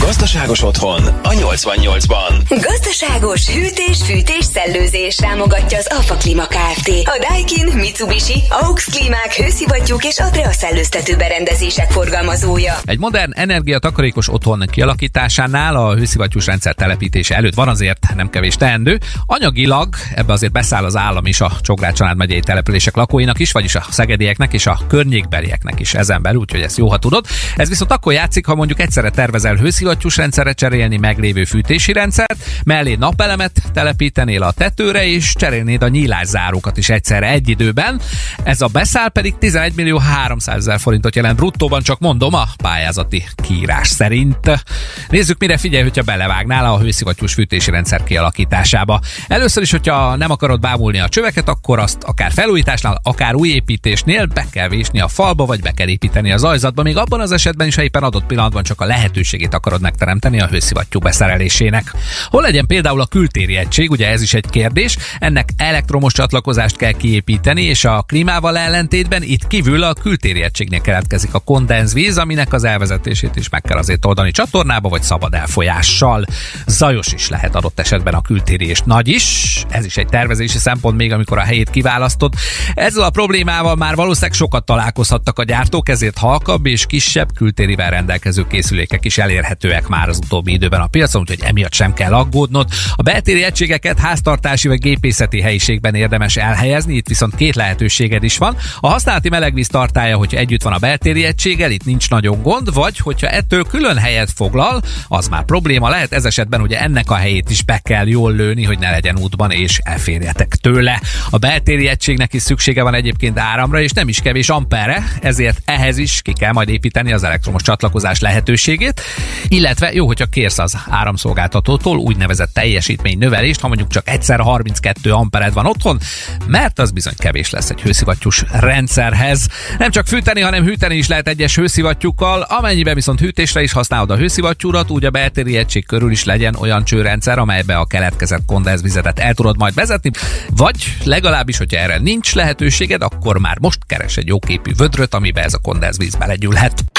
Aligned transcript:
Gazdaságos 0.00 0.62
otthon 0.62 1.02
a 1.22 1.28
88-ban. 1.28 2.34
Gazdaságos 2.48 3.48
hűtés, 3.48 4.02
fűtés, 4.04 4.44
szellőzés 4.44 5.14
támogatja 5.14 5.78
az 5.78 5.86
Alfa 5.96 6.14
Klima 6.14 6.46
Kft. 6.46 6.88
A 6.88 7.26
Daikin, 7.28 7.66
Mitsubishi, 7.76 8.42
AUX 8.48 8.84
Klímák, 8.84 9.32
hőszivattyúk 9.32 10.04
és 10.04 10.18
Adrea 10.18 10.52
szellőztető 10.52 11.16
berendezések 11.16 11.90
forgalmazója. 11.90 12.74
Egy 12.84 12.98
modern 12.98 13.32
energiatakarékos 13.34 14.32
otthon 14.32 14.62
kialakításánál 14.70 15.76
a 15.76 15.94
hőszivattyús 15.94 16.46
rendszer 16.46 16.74
telepítése 16.74 17.34
előtt 17.34 17.54
van 17.54 17.68
azért 17.68 18.14
nem 18.14 18.30
kevés 18.30 18.54
teendő. 18.54 18.98
Anyagilag 19.26 19.94
ebbe 20.14 20.32
azért 20.32 20.52
beszáll 20.52 20.84
az 20.84 20.96
állam 20.96 21.26
is 21.26 21.40
a 21.40 21.52
Csongrád 21.60 21.94
család 21.94 22.16
megyei 22.16 22.40
települések 22.40 22.96
lakóinak 22.96 23.38
is, 23.38 23.52
vagyis 23.52 23.74
a 23.74 23.84
szegedieknek 23.90 24.52
és 24.52 24.66
a 24.66 24.78
környékbelieknek 24.88 25.80
is 25.80 25.94
ezen 25.94 26.22
belül, 26.22 26.40
úgyhogy 26.40 26.60
ezt 26.60 26.76
jó, 26.76 26.88
ha 26.88 26.98
tudod. 26.98 27.26
Ez 27.56 27.68
viszont 27.68 27.92
akkor 27.92 28.12
játszik, 28.12 28.46
ha 28.46 28.54
mondjuk 28.54 28.80
egyszerre 28.80 29.10
tervezel 29.10 29.60
hőszivattyús 29.62 30.16
rendszerre 30.16 30.52
cserélni 30.52 30.96
meglévő 30.96 31.44
fűtési 31.44 31.92
rendszert, 31.92 32.44
mellé 32.64 32.94
napelemet 32.94 33.62
telepítenél 33.72 34.42
a 34.42 34.52
tetőre, 34.52 35.06
és 35.06 35.34
cserélnéd 35.34 35.82
a 35.82 35.88
nyílászárókat 35.88 36.76
is 36.76 36.88
egyszerre 36.88 37.28
egy 37.28 37.48
időben. 37.48 38.00
Ez 38.42 38.60
a 38.60 38.66
beszáll 38.66 39.08
pedig 39.08 39.34
11 39.38 39.72
millió 39.74 39.98
300 39.98 40.56
ezer 40.56 40.80
forintot 40.80 41.16
jelent 41.16 41.36
bruttóban, 41.36 41.82
csak 41.82 41.98
mondom 41.98 42.34
a 42.34 42.44
pályázati 42.62 43.24
kiírás 43.34 43.88
szerint. 43.88 44.64
Nézzük, 45.08 45.38
mire 45.38 45.56
figyelj, 45.56 45.82
hogyha 45.82 46.02
belevágnál 46.02 46.72
a 46.72 46.78
hőszivattyús 46.78 47.34
fűtési 47.34 47.70
rendszer 47.70 48.04
kialakításába. 48.04 49.00
Először 49.28 49.62
is, 49.62 49.70
hogyha 49.70 50.16
nem 50.16 50.30
akarod 50.30 50.60
bámulni 50.60 51.00
a 51.00 51.08
csöveket, 51.08 51.48
akkor 51.48 51.78
azt 51.78 52.02
akár 52.02 52.32
felújításnál, 52.32 53.00
akár 53.02 53.34
új 53.34 53.48
építésnél 53.48 54.26
be 54.26 54.46
kell 54.50 54.68
vésni 54.68 55.00
a 55.00 55.08
falba, 55.08 55.44
vagy 55.44 55.60
be 55.60 55.70
kell 55.70 55.88
építeni 55.88 56.32
az 56.32 56.44
ajzatba, 56.44 56.82
még 56.82 56.96
abban 56.96 57.20
az 57.20 57.32
esetben 57.32 57.66
is, 57.66 57.74
ha 57.74 57.82
éppen 57.82 58.02
adott 58.02 58.26
pillanatban 58.26 58.62
csak 58.62 58.80
a 58.80 58.84
lehetőségét 58.84 59.51
akarod 59.54 59.80
megteremteni 59.80 60.40
a 60.40 60.46
hőszivattyú 60.46 60.98
beszerelésének. 60.98 61.92
Hol 62.28 62.42
legyen 62.42 62.66
például 62.66 63.00
a 63.00 63.06
kültéri 63.06 63.56
egység, 63.56 63.90
ugye 63.90 64.08
ez 64.08 64.22
is 64.22 64.34
egy 64.34 64.46
kérdés, 64.50 64.96
ennek 65.18 65.48
elektromos 65.56 66.12
csatlakozást 66.12 66.76
kell 66.76 66.92
kiépíteni, 66.92 67.62
és 67.62 67.84
a 67.84 68.04
klímával 68.06 68.58
ellentétben 68.58 69.22
itt 69.22 69.46
kívül 69.46 69.82
a 69.82 69.92
kültéri 69.92 70.42
egységnél 70.42 70.80
keletkezik 70.80 71.34
a 71.34 71.38
kondenzvíz, 71.38 72.18
aminek 72.18 72.52
az 72.52 72.64
elvezetését 72.64 73.36
is 73.36 73.48
meg 73.48 73.62
kell 73.62 73.78
azért 73.78 74.04
oldani 74.04 74.30
csatornába, 74.30 74.88
vagy 74.88 75.02
szabad 75.02 75.34
elfolyással. 75.34 76.24
Zajos 76.66 77.12
is 77.12 77.28
lehet 77.28 77.54
adott 77.54 77.80
esetben 77.80 78.14
a 78.14 78.22
kültéri, 78.22 78.66
és 78.66 78.80
nagy 78.80 79.08
is. 79.08 79.64
Ez 79.68 79.84
is 79.84 79.96
egy 79.96 80.06
tervezési 80.06 80.58
szempont 80.58 80.96
még, 80.96 81.12
amikor 81.12 81.38
a 81.38 81.42
helyét 81.42 81.70
kiválasztod. 81.70 82.34
Ezzel 82.74 83.02
a 83.02 83.10
problémával 83.10 83.76
már 83.76 83.94
valószínűleg 83.94 84.32
sokat 84.32 84.64
találkozhattak 84.64 85.38
a 85.38 85.44
gyártók, 85.44 85.88
ezért 85.88 86.18
halkabb 86.18 86.66
és 86.66 86.86
kisebb 86.86 87.28
kültérivel 87.34 87.90
rendelkező 87.90 88.46
készülékek 88.46 89.04
is 89.04 89.18
elérhetőek 89.42 89.88
már 89.88 90.08
az 90.08 90.18
utóbbi 90.24 90.52
időben 90.52 90.80
a 90.80 90.86
piacon, 90.86 91.20
úgyhogy 91.20 91.40
emiatt 91.42 91.72
sem 91.72 91.94
kell 91.94 92.12
aggódnod. 92.12 92.68
A 92.96 93.02
beltéri 93.02 93.42
egységeket 93.42 93.98
háztartási 93.98 94.68
vagy 94.68 94.78
gépészeti 94.78 95.40
helyiségben 95.40 95.94
érdemes 95.94 96.36
elhelyezni, 96.36 96.94
itt 96.94 97.08
viszont 97.08 97.34
két 97.34 97.54
lehetőséged 97.54 98.22
is 98.22 98.38
van. 98.38 98.56
A 98.80 98.88
használati 98.88 99.28
melegvíz 99.28 99.68
tartája, 99.68 100.16
hogyha 100.16 100.38
együtt 100.38 100.62
van 100.62 100.72
a 100.72 100.78
beltéri 100.78 101.24
egységgel, 101.24 101.70
itt 101.70 101.84
nincs 101.84 102.10
nagyon 102.10 102.42
gond, 102.42 102.74
vagy 102.74 102.98
hogyha 102.98 103.28
ettől 103.28 103.64
külön 103.64 103.96
helyet 103.96 104.30
foglal, 104.34 104.82
az 105.08 105.28
már 105.28 105.44
probléma 105.44 105.88
lehet. 105.88 106.12
Ez 106.12 106.24
esetben 106.24 106.60
ugye 106.60 106.80
ennek 106.80 107.10
a 107.10 107.14
helyét 107.14 107.50
is 107.50 107.62
be 107.62 107.78
kell 107.78 108.06
jól 108.06 108.32
lőni, 108.32 108.64
hogy 108.64 108.78
ne 108.78 108.90
legyen 108.90 109.18
útban 109.18 109.50
és 109.50 109.78
elférjetek 109.82 110.54
tőle. 110.54 111.00
A 111.30 111.38
beltéri 111.38 111.88
egységnek 111.88 112.32
is 112.32 112.42
szüksége 112.42 112.82
van 112.82 112.94
egyébként 112.94 113.38
áramra, 113.38 113.80
és 113.80 113.90
nem 113.90 114.08
is 114.08 114.20
kevés 114.20 114.48
amperre, 114.48 115.04
ezért 115.20 115.62
ehhez 115.64 115.98
is 115.98 116.22
ki 116.22 116.32
kell 116.32 116.52
majd 116.52 116.68
építeni 116.68 117.12
az 117.12 117.24
elektromos 117.24 117.62
csatlakozás 117.62 118.20
lehetőségét, 118.20 119.00
illetve 119.48 119.92
jó, 119.92 120.06
hogyha 120.06 120.26
kérsz 120.26 120.58
az 120.58 120.76
áramszolgáltatótól 120.90 121.96
úgynevezett 121.96 122.52
teljesítmény 122.52 123.18
növelést, 123.18 123.60
ha 123.60 123.68
mondjuk 123.68 123.90
csak 123.90 124.08
egyszer 124.08 124.40
32 124.40 125.12
ampered 125.12 125.52
van 125.52 125.66
otthon, 125.66 125.98
mert 126.46 126.78
az 126.78 126.90
bizony 126.90 127.14
kevés 127.16 127.50
lesz 127.50 127.70
egy 127.70 127.80
hőszivattyús 127.80 128.44
rendszerhez. 128.50 129.48
Nem 129.78 129.90
csak 129.90 130.06
fűteni, 130.06 130.40
hanem 130.40 130.64
hűteni 130.64 130.96
is 130.96 131.08
lehet 131.08 131.28
egyes 131.28 131.56
hőszivattyúkkal, 131.56 132.40
amennyiben 132.40 132.94
viszont 132.94 133.20
hűtésre 133.20 133.62
is 133.62 133.72
használod 133.72 134.10
a 134.10 134.16
hőszivattyúrat, 134.16 134.90
úgy 134.90 135.04
a 135.04 135.10
beltéri 135.10 135.56
egység 135.56 135.86
körül 135.86 136.10
is 136.10 136.24
legyen 136.24 136.54
olyan 136.54 136.84
csőrendszer, 136.84 137.38
amelybe 137.38 137.76
a 137.76 137.86
keletkezett 137.86 138.44
kondenzvizetet 138.46 139.18
el 139.18 139.34
tudod 139.34 139.58
majd 139.58 139.74
vezetni, 139.74 140.10
vagy 140.56 140.96
legalábbis, 141.04 141.58
hogyha 141.58 141.78
erre 141.78 141.98
nincs 141.98 142.34
lehetőséged, 142.34 143.02
akkor 143.02 143.38
már 143.38 143.58
most 143.60 143.78
keres 143.86 144.16
egy 144.16 144.26
jóképű 144.26 144.72
vödröt, 144.76 145.14
amibe 145.14 145.42
ez 145.42 145.54
a 145.54 145.58
kondenzvíz 145.58 146.14
belegyűlhet. 146.14 146.91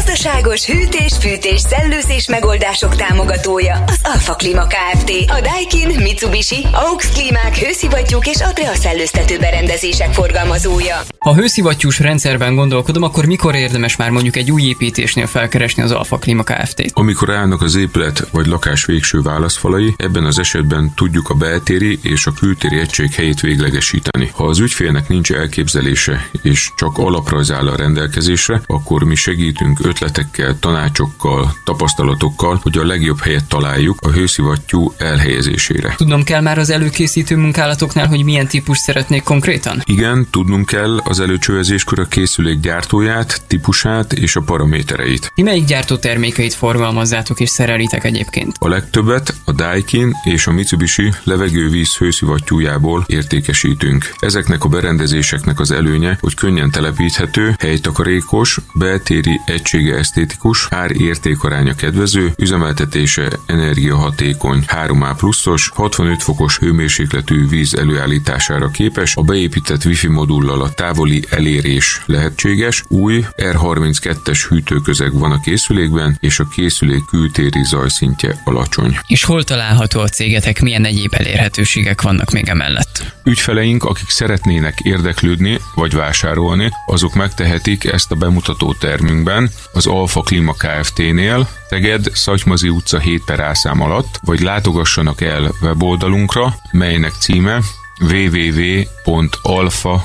Gazdaságos 0.00 0.66
hűtés, 0.66 1.12
fűtés, 1.20 1.60
szellőzés 1.60 2.28
megoldások 2.28 2.96
támogatója 2.96 3.84
az 3.86 3.98
Alfa 4.02 4.34
Klima 4.34 4.66
Kft. 4.66 5.10
A 5.26 5.40
Daikin, 5.40 6.02
Mitsubishi, 6.02 6.66
AUX 6.72 7.08
Klímák, 7.08 7.56
hőszivattyúk 7.56 8.26
és 8.26 8.40
Adrea 8.40 8.74
szellőztető 8.74 9.38
berendezések 9.38 10.12
forgalmazója. 10.12 10.96
Ha 11.18 11.34
hőszivattyús 11.34 11.98
rendszerben 11.98 12.54
gondolkodom, 12.54 13.02
akkor 13.02 13.26
mikor 13.26 13.54
érdemes 13.54 13.96
már 13.96 14.10
mondjuk 14.10 14.36
egy 14.36 14.50
új 14.50 14.62
építésnél 14.62 15.26
felkeresni 15.26 15.82
az 15.82 15.90
Alfa 15.90 16.18
Klima 16.18 16.42
Kft-t? 16.42 16.90
Amikor 16.92 17.30
állnak 17.30 17.62
az 17.62 17.74
épület 17.74 18.28
vagy 18.30 18.46
lakás 18.46 18.84
végső 18.84 19.20
válaszfalai, 19.22 19.94
ebben 19.96 20.24
az 20.24 20.38
esetben 20.38 20.92
tudjuk 20.94 21.28
a 21.28 21.34
beltéri 21.34 21.98
és 22.02 22.26
a 22.26 22.32
kültéri 22.32 22.78
egység 22.78 23.12
helyét 23.12 23.40
véglegesíteni. 23.40 24.30
Ha 24.34 24.44
az 24.44 24.58
ügyfélnek 24.58 25.08
nincs 25.08 25.32
elképzelése 25.32 26.28
és 26.42 26.70
csak 26.76 26.98
alaprajz 26.98 27.50
áll 27.50 27.68
a 27.68 27.76
rendelkezésre, 27.76 28.60
akkor 28.66 29.02
mi 29.02 29.14
segítünk 29.14 29.88
ötletekkel, 29.90 30.58
tanácsokkal, 30.58 31.54
tapasztalatokkal, 31.64 32.60
hogy 32.62 32.78
a 32.78 32.86
legjobb 32.86 33.20
helyet 33.20 33.44
találjuk 33.44 33.98
a 34.00 34.10
hőszivattyú 34.10 34.92
elhelyezésére. 34.98 35.94
Tudnom 35.96 36.22
kell 36.22 36.40
már 36.40 36.58
az 36.58 36.70
előkészítő 36.70 37.36
munkálatoknál, 37.36 38.06
hogy 38.06 38.24
milyen 38.24 38.46
típus 38.46 38.78
szeretnék 38.78 39.22
konkrétan? 39.22 39.82
Igen, 39.84 40.26
tudnunk 40.30 40.66
kell 40.66 41.00
az 41.04 41.20
előcsövezéskor 41.20 41.98
a 41.98 42.04
készülék 42.04 42.60
gyártóját, 42.60 43.42
típusát 43.46 44.12
és 44.12 44.36
a 44.36 44.40
paramétereit. 44.40 45.32
Ti 45.34 45.42
melyik 45.42 45.64
gyártó 45.64 45.96
termékeit 45.96 46.54
forgalmazzátok 46.54 47.40
és 47.40 47.48
szerelitek 47.48 48.04
egyébként? 48.04 48.56
A 48.58 48.68
legtöbbet 48.68 49.34
a 49.44 49.52
Daikin 49.52 50.16
és 50.24 50.46
a 50.46 50.52
Mitsubishi 50.52 51.12
levegővíz 51.24 51.96
hőszivattyújából 51.96 53.04
értékesítünk. 53.06 54.14
Ezeknek 54.18 54.64
a 54.64 54.68
berendezéseknek 54.68 55.60
az 55.60 55.70
előnye, 55.70 56.18
hogy 56.20 56.34
könnyen 56.34 56.70
telepíthető, 56.70 57.56
helytakarékos, 57.58 58.58
beltéri 58.74 59.40
egysége 59.80 59.98
esztétikus, 59.98 60.66
ár-értékaránya 60.70 61.74
kedvező, 61.74 62.32
üzemeltetése 62.36 63.28
energiahatékony, 63.46 64.64
3A 64.66 65.14
pluszos, 65.16 65.70
65 65.74 66.22
fokos 66.22 66.58
hőmérsékletű 66.58 67.48
víz 67.48 67.74
előállítására 67.74 68.68
képes, 68.68 69.16
a 69.16 69.22
beépített 69.22 69.84
wifi 69.84 70.08
modullal 70.08 70.62
a 70.62 70.70
távoli 70.70 71.24
elérés 71.30 72.00
lehetséges, 72.06 72.84
új 72.88 73.24
R32-es 73.36 74.46
hűtőközeg 74.48 75.12
van 75.12 75.32
a 75.32 75.40
készülékben, 75.40 76.16
és 76.20 76.38
a 76.38 76.48
készülék 76.48 77.04
kültéri 77.04 77.64
zajszintje 77.64 78.40
alacsony. 78.44 78.98
És 79.06 79.24
hol 79.24 79.44
található 79.44 80.00
a 80.00 80.08
cégetek, 80.08 80.60
milyen 80.60 80.84
egyéb 80.84 81.14
elérhetőségek 81.14 82.02
vannak 82.02 82.30
még 82.30 82.48
emellett? 82.48 83.14
Ügyfeleink, 83.24 83.84
akik 83.84 84.08
szeretnének 84.08 84.78
érdeklődni 84.82 85.58
vagy 85.74 85.94
vásárolni, 85.94 86.70
azok 86.86 87.14
megtehetik 87.14 87.84
ezt 87.84 88.10
a 88.10 88.14
bemutató 88.14 88.72
termünkben 88.72 89.50
az 89.72 89.86
Alfa 89.86 90.20
Klima 90.20 90.52
Kft-nél, 90.52 91.48
Teged, 91.68 92.10
Szatymazi 92.12 92.68
utca 92.68 92.98
7 92.98 93.22
per 93.24 93.40
ászám 93.40 93.82
alatt, 93.82 94.20
vagy 94.24 94.40
látogassanak 94.40 95.20
el 95.20 95.52
weboldalunkra, 95.62 96.54
melynek 96.70 97.12
címe 97.20 97.60
www.alfa 98.00 100.04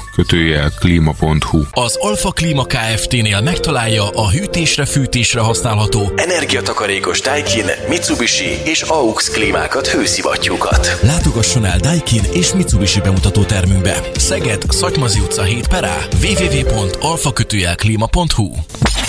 klíma.hu 0.79 1.61
Az 1.71 1.97
Alfa 1.99 2.31
Klima 2.31 2.63
Kft-nél 2.63 3.41
megtalálja 3.41 4.09
a 4.09 4.29
hűtésre, 4.29 4.85
fűtésre 4.85 5.39
használható 5.39 6.11
energiatakarékos 6.15 7.21
Daikin, 7.21 7.65
Mitsubishi 7.89 8.49
és 8.65 8.81
AUX 8.81 9.29
klímákat, 9.29 9.87
hőszivattyúkat. 9.87 10.99
Látogasson 11.01 11.65
el 11.65 11.79
Daikin 11.79 12.23
és 12.31 12.53
Mitsubishi 12.53 13.01
bemutató 13.01 13.43
termünkbe. 13.43 14.01
Szeged, 14.15 14.61
Szatymazi 14.69 15.19
utca 15.19 15.43
7 15.43 15.67
per 15.67 15.83
A, 15.83 15.97
www.alfa 16.21 17.33
klíma.hu 17.75 18.53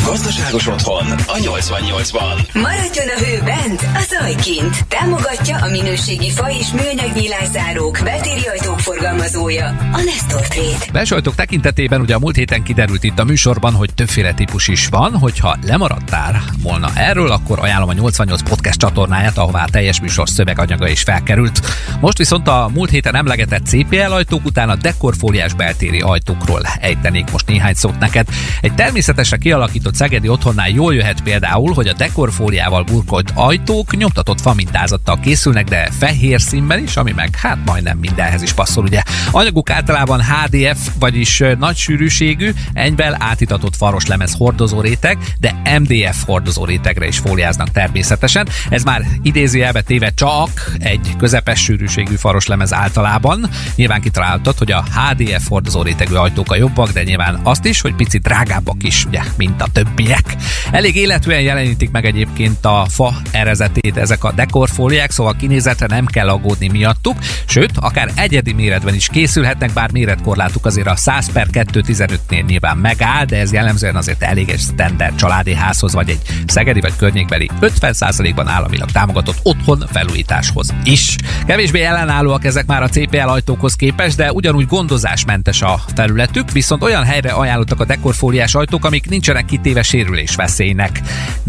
Gazdaságos 0.05 0.67
otthon 0.67 1.07
a 1.11 1.35
88-ban. 1.35 2.53
Maradjon 2.53 3.09
a 3.17 3.25
hő 3.25 3.43
bent, 3.45 3.83
a 3.83 4.03
zaj 4.09 4.35
kint. 4.35 4.87
Támogatja 4.89 5.57
a 5.57 5.71
minőségi 5.71 6.31
fa 6.31 6.51
és 6.51 6.67
műanyag 6.73 7.17
nyílászárók, 7.17 8.01
beltéri 8.05 8.47
ajtók 8.47 8.79
forgalmazója, 8.81 9.67
a 9.93 10.01
Nestor 10.05 10.41
Trade. 10.41 10.93
Besajtok 10.93 11.35
tekintetében 11.35 12.01
ugye 12.01 12.15
a 12.15 12.19
múlt 12.19 12.37
héten 12.37 12.63
kiderült 12.63 13.05
itt 13.05 13.19
a 13.19 13.25
műsorban, 13.25 13.73
hogy 13.73 13.95
többféle 13.95 14.33
típus 14.35 14.69
is 14.69 14.87
van, 14.87 15.19
hogyha 15.19 15.57
lemaradtál 15.67 16.43
volna 16.63 16.91
erről, 16.95 17.31
akkor 17.31 17.59
ajánlom 17.59 17.89
a 17.89 17.93
88 17.93 18.43
podcast 18.43 18.79
csatornáját, 18.79 19.39
ahová 19.39 19.63
a 19.63 19.71
teljes 19.71 20.01
műsor 20.01 20.29
szöveganyaga 20.29 20.89
is 20.89 21.03
felkerült. 21.03 21.61
Most 22.01 22.19
viszont 22.19 22.49
a 22.49 22.71
múlt 22.75 22.91
héten 22.91 23.17
emlegetett 23.17 23.67
CPL 23.67 24.13
ajtók 24.13 24.45
után 24.45 24.69
a 24.69 24.77
dekorfóliás 24.77 25.55
beltéri 25.55 26.01
ajtókról 26.01 26.63
ejtenék 26.81 27.31
most 27.31 27.47
néhány 27.47 27.75
szót 27.75 27.99
neked. 27.99 28.27
Egy 28.61 28.75
természetesre 28.75 29.37
kialakított 29.37 29.86
kialakított 29.87 29.95
szegedi 29.95 30.29
otthonnál 30.29 30.69
jól 30.69 30.95
jöhet 30.95 31.21
például, 31.21 31.75
hogy 31.75 31.87
a 31.87 31.93
dekorfóliával 31.93 32.83
burkolt 32.83 33.33
ajtók 33.35 33.97
nyomtatott 33.97 34.41
famintázattal 34.41 35.21
készülnek, 35.21 35.65
de 35.65 35.89
fehér 35.99 36.41
színben 36.41 36.83
is, 36.83 36.97
ami 36.97 37.13
meg 37.13 37.37
hát 37.37 37.59
majdnem 37.65 37.99
mindenhez 37.99 38.43
is 38.43 38.53
passzol, 38.53 38.85
ugye. 38.85 39.03
Anyaguk 39.31 39.71
általában 39.71 40.21
HDF, 40.23 40.89
vagyis 40.99 41.43
nagy 41.59 41.77
sűrűségű, 41.77 42.51
enybel 42.73 43.17
átitatott 43.19 43.77
faros 43.77 44.07
lemez 44.07 44.35
hordozó 44.39 44.81
réteg, 44.81 45.19
de 45.39 45.55
MDF 45.79 46.25
hordozó 46.25 46.65
rétegre 46.65 47.07
is 47.07 47.19
fóliáznak 47.19 47.71
természetesen. 47.71 48.49
Ez 48.69 48.83
már 48.83 49.05
idézőjelbe 49.23 49.81
téve 49.81 50.11
csak 50.15 50.73
egy 50.79 51.15
közepes 51.19 51.63
sűrűségű 51.63 52.15
faros 52.15 52.47
lemez 52.47 52.73
általában. 52.73 53.51
Nyilván 53.75 54.01
kitaláltad, 54.01 54.59
hogy 54.59 54.73
a 54.73 54.85
HDF 54.95 55.49
hordozó 55.49 55.83
rétegű 55.83 56.15
ajtók 56.15 56.53
a 56.53 56.57
jobbak, 56.57 56.91
de 56.91 57.03
nyilván 57.03 57.41
azt 57.43 57.65
is, 57.65 57.81
hogy 57.81 57.95
picit 57.95 58.23
drágábbak 58.23 58.83
is, 58.83 59.05
ugye, 59.05 59.21
mint 59.37 59.63
a 59.63 59.67
többiek. 59.77 60.37
Elég 60.71 60.97
életűen 60.97 61.41
jelenítik 61.41 61.91
meg 61.91 62.05
egyébként 62.05 62.65
a 62.65 62.87
fa 62.89 63.15
erezetét 63.31 63.97
ezek 63.97 64.25
a 64.25 64.33
dekorfóliák, 64.33 65.11
szóval 65.11 65.37
kinézetre 65.37 65.87
nem 65.87 66.07
kell 66.07 66.29
aggódni 66.29 66.69
miattuk, 66.69 67.17
sőt, 67.47 67.71
akár 67.75 68.11
egyedi 68.15 68.53
méretben 68.53 68.95
is 68.95 69.09
készülhetnek, 69.09 69.73
bár 69.73 69.93
méretkorlátuk 69.93 70.67
azért 70.67 70.87
a 70.87 70.97
100 70.97 71.33
per 71.33 71.47
215-nél 71.53 72.47
nyilván 72.47 72.77
megáll, 72.77 73.25
de 73.25 73.39
ez 73.39 73.53
jellemzően 73.53 73.97
azért 73.97 74.23
elég 74.23 74.49
egy 74.49 74.61
standard 74.61 75.15
családi 75.15 75.55
házhoz, 75.55 75.93
vagy 75.95 76.09
egy 76.09 76.21
szegedi 76.47 76.81
vagy 76.81 76.97
környékbeli 76.97 77.51
50%-ban 77.61 78.49
államilag 78.49 78.91
támogatott 78.91 79.39
otthon 79.43 79.85
felújításhoz 79.93 80.75
is. 80.85 81.17
Kevésbé 81.47 81.83
ellenállóak 81.83 82.45
ezek 82.45 82.67
már 82.67 82.83
a 82.83 82.89
CPL 82.89 83.29
ajtókhoz 83.29 83.75
képest, 83.75 84.17
de 84.17 84.33
ugyanúgy 84.33 84.67
gondozásmentes 84.67 85.63
a 85.63 85.81
felületük, 85.95 86.53
viszont 86.53 86.83
olyan 86.83 87.05
helyre 87.05 87.31
ajánlottak 87.31 87.81
a 87.81 87.85
dekorfóliás 87.85 88.55
ajtók, 88.55 88.85
amik 88.85 89.09
nincsenek 89.09 89.45
kitéve 89.67 89.85
sérülés 89.85 90.35
veszélynek. 90.35 91.01